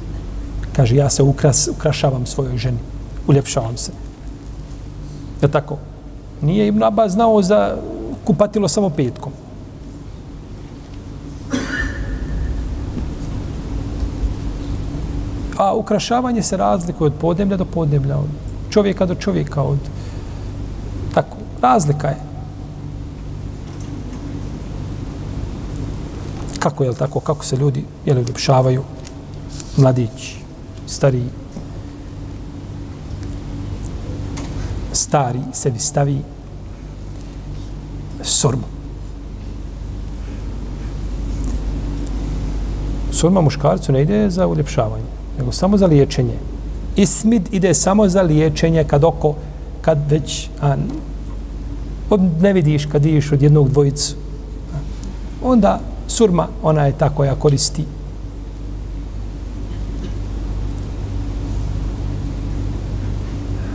[0.75, 2.77] Kaže, ja se ukras, ukrašavam svojoj ženi,
[3.27, 3.91] uljepšavam se.
[5.41, 5.77] Je tako?
[6.41, 7.75] Nije Ibn Abbas znao za
[8.23, 9.31] kupatilo samo petkom.
[15.57, 18.29] A ukrašavanje se razlikuje od podneblja do podneblja, od
[18.69, 19.79] čovjeka do čovjeka, od
[21.13, 22.17] tako, razlika je.
[26.59, 28.83] Kako je tako, kako se ljudi je li uljepšavaju,
[29.77, 30.40] mladići,
[30.91, 31.29] stariji,
[34.91, 36.17] stari sebi stavi
[38.23, 38.67] surmu.
[43.11, 45.03] Surma muškarcu ne ide za uljepšavanje,
[45.37, 46.35] nego samo za liječenje.
[46.95, 49.35] Ismid ide samo za liječenje kad oko,
[49.81, 50.75] kad već a,
[52.41, 54.15] ne vidiš, kad vidiš od jednog dvojicu.
[55.43, 57.85] Onda surma, ona je ta koja koristi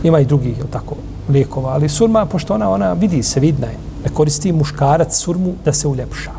[0.03, 0.95] ima i drugih, jel tako,
[1.29, 5.73] lijekova, ali surma, pošto ona, ona vidi se, vidna je, ne koristi muškarac surmu da
[5.73, 6.37] se uljepšava.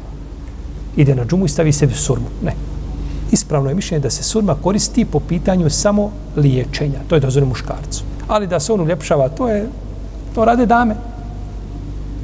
[0.96, 2.26] Ide na džumu i stavi sebi surmu.
[2.42, 2.54] Ne.
[3.32, 6.98] Ispravno je mišljenje da se surma koristi po pitanju samo liječenja.
[7.08, 8.02] To je dozvoljeno muškarcu.
[8.28, 9.68] Ali da se on uljepšava, to je,
[10.34, 10.94] to rade dame.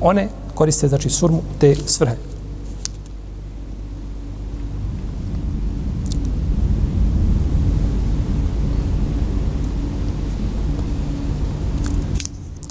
[0.01, 2.16] One koriste, znači, surmu te svrhe.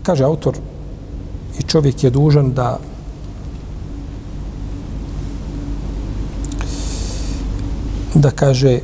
[0.04, 0.56] Kaže autor
[1.60, 2.80] i čovjek je dužan da
[8.16, 8.80] da kaže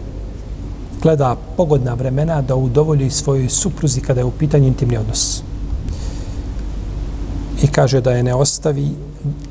[1.01, 5.43] gleda pogodna vremena da udovolji svojoj supruzi kada je u pitanju intimni odnos.
[7.63, 8.89] I kaže da je ne ostavi,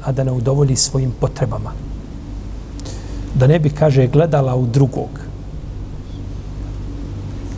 [0.04, 1.72] a da ne udovolji svojim potrebama.
[3.34, 5.08] Da ne bi, kaže, gledala u drugog.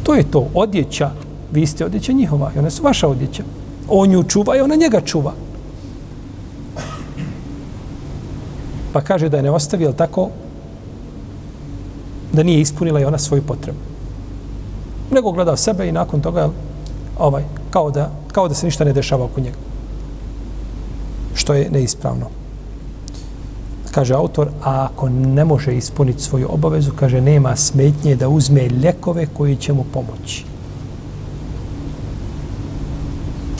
[0.02, 1.10] To je to, odjeća,
[1.52, 3.42] vi ste odjeća njihova i one su vaša odjeća
[3.90, 5.32] on ju čuva i ona njega čuva.
[8.92, 10.28] Pa kaže da je ne ostavi, jel tako,
[12.32, 13.78] da nije ispunila i ona svoju potrebu.
[15.10, 16.48] Nego gleda sebe i nakon toga,
[17.18, 19.56] ovaj, kao da, kao da se ništa ne dešava oko njega.
[21.34, 22.26] Što je neispravno.
[23.90, 29.26] Kaže autor, a ako ne može ispuniti svoju obavezu, kaže, nema smetnje da uzme ljekove
[29.26, 30.49] koji će mu pomoći.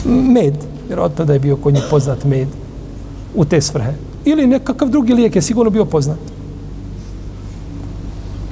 [0.05, 0.53] Med,
[0.87, 2.47] vjerojatno da je bio kod njih poznat med
[3.35, 3.93] u te svrhe.
[4.25, 6.17] Ili nekakav drugi lijek je sigurno bio poznat.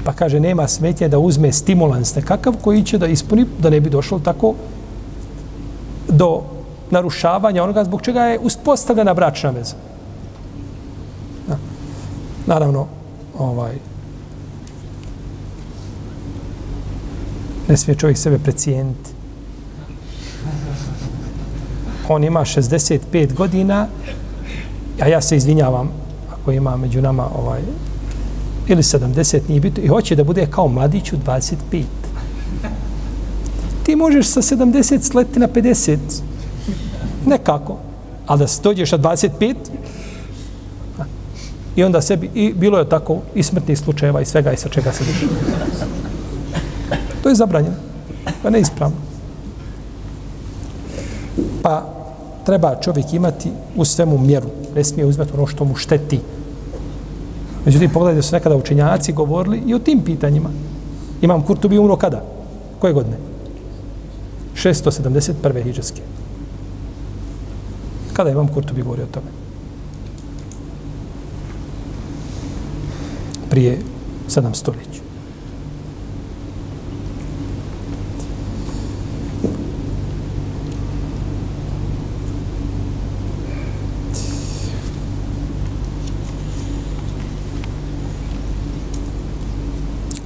[0.04, 3.90] Pa kaže, nema smetnje da uzme stimulans nekakav koji će da ispuni, da ne bi
[3.90, 4.54] došlo tako
[6.08, 6.42] do
[6.92, 9.76] narušavanja onoga zbog čega je uspostavljena bračna veza.
[11.48, 11.58] Na.
[12.46, 12.88] Naravno,
[13.38, 13.74] ovaj,
[17.68, 19.09] ne smije čovjek sebe precijeniti
[22.14, 23.88] on ima 65 godina,
[25.02, 25.90] a ja se izvinjavam
[26.32, 27.62] ako ima među nama ovaj,
[28.68, 31.84] ili 70, nije bitno, i hoće da bude kao mladić u 25.
[33.84, 35.98] Ti možeš sa 70 sleti na 50.
[37.26, 37.78] Nekako.
[38.28, 39.56] Ali da se dođeš na 25,
[41.76, 44.92] i onda sebi, i bilo je tako i smrtnih slučajeva i svega i sa čega
[44.92, 45.28] se drži.
[47.24, 47.76] To je zabranjeno.
[48.44, 48.96] Pa neispravno.
[51.62, 51.99] Pa
[52.50, 54.48] treba čovjek imati u svemu mjeru.
[54.76, 56.20] Ne smije uzmeti ono što mu šteti.
[57.66, 60.50] Međutim, pogledajte su nekada učenjaci govorili i o tim pitanjima.
[61.22, 62.24] Imam Kurtubi umro kada?
[62.80, 63.18] Koje godine?
[64.56, 65.64] 671.
[65.64, 66.02] hiđarske.
[68.14, 69.28] Kada imam Kurtubi govorio o tome?
[73.50, 73.78] Prije
[74.30, 75.09] 7 stoljeća.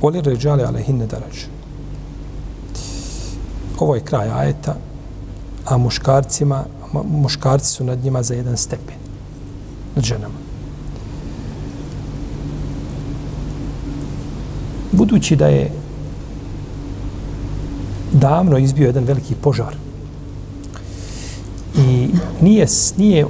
[0.04, 1.46] Oli ređali alehinne darađ.
[3.80, 4.76] Ovo je kraj ajeta,
[5.66, 6.64] a muškarcima,
[7.12, 8.96] muškarci su nad njima za jedan stepen.
[9.96, 10.36] Nad ženama.
[14.92, 15.72] Budući da je
[18.12, 19.76] davno izbio jedan veliki požar
[21.78, 22.08] i
[22.42, 23.26] nije, nije,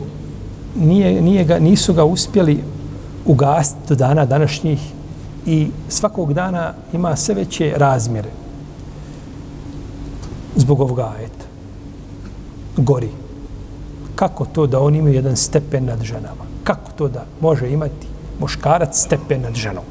[0.75, 2.63] nije, nije ga, nisu ga uspjeli
[3.25, 4.79] ugasiti do dana današnjih
[5.45, 8.29] i svakog dana ima sve veće razmjere
[10.55, 11.45] zbog ovoga ajeta.
[12.77, 13.09] Gori.
[14.15, 16.45] Kako to da on ima jedan stepen nad ženama?
[16.63, 18.07] Kako to da može imati
[18.39, 19.83] muškarac stepen nad ženom?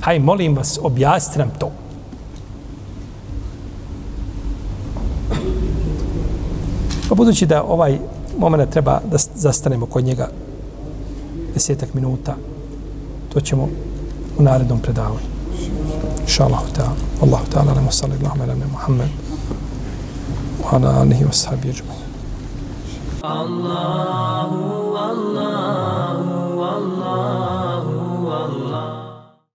[0.00, 1.70] Haj, molim vas, objasnite nam to.
[7.08, 7.98] Pa budući da ovaj
[8.38, 10.28] moment treba da zastanemo kod njega
[11.54, 12.36] desetak minuta,
[13.32, 13.68] to ćemo
[14.38, 15.28] u narednom predavanju.
[16.22, 16.96] Inša Allah ta'ala.
[17.22, 19.10] Allahu ta'ala, nama salli Allahuma ala Muhammed
[20.62, 22.06] wa ala alihi wa sahabi ajma'in.
[23.22, 27.69] Allahu, Allahu, Allahu.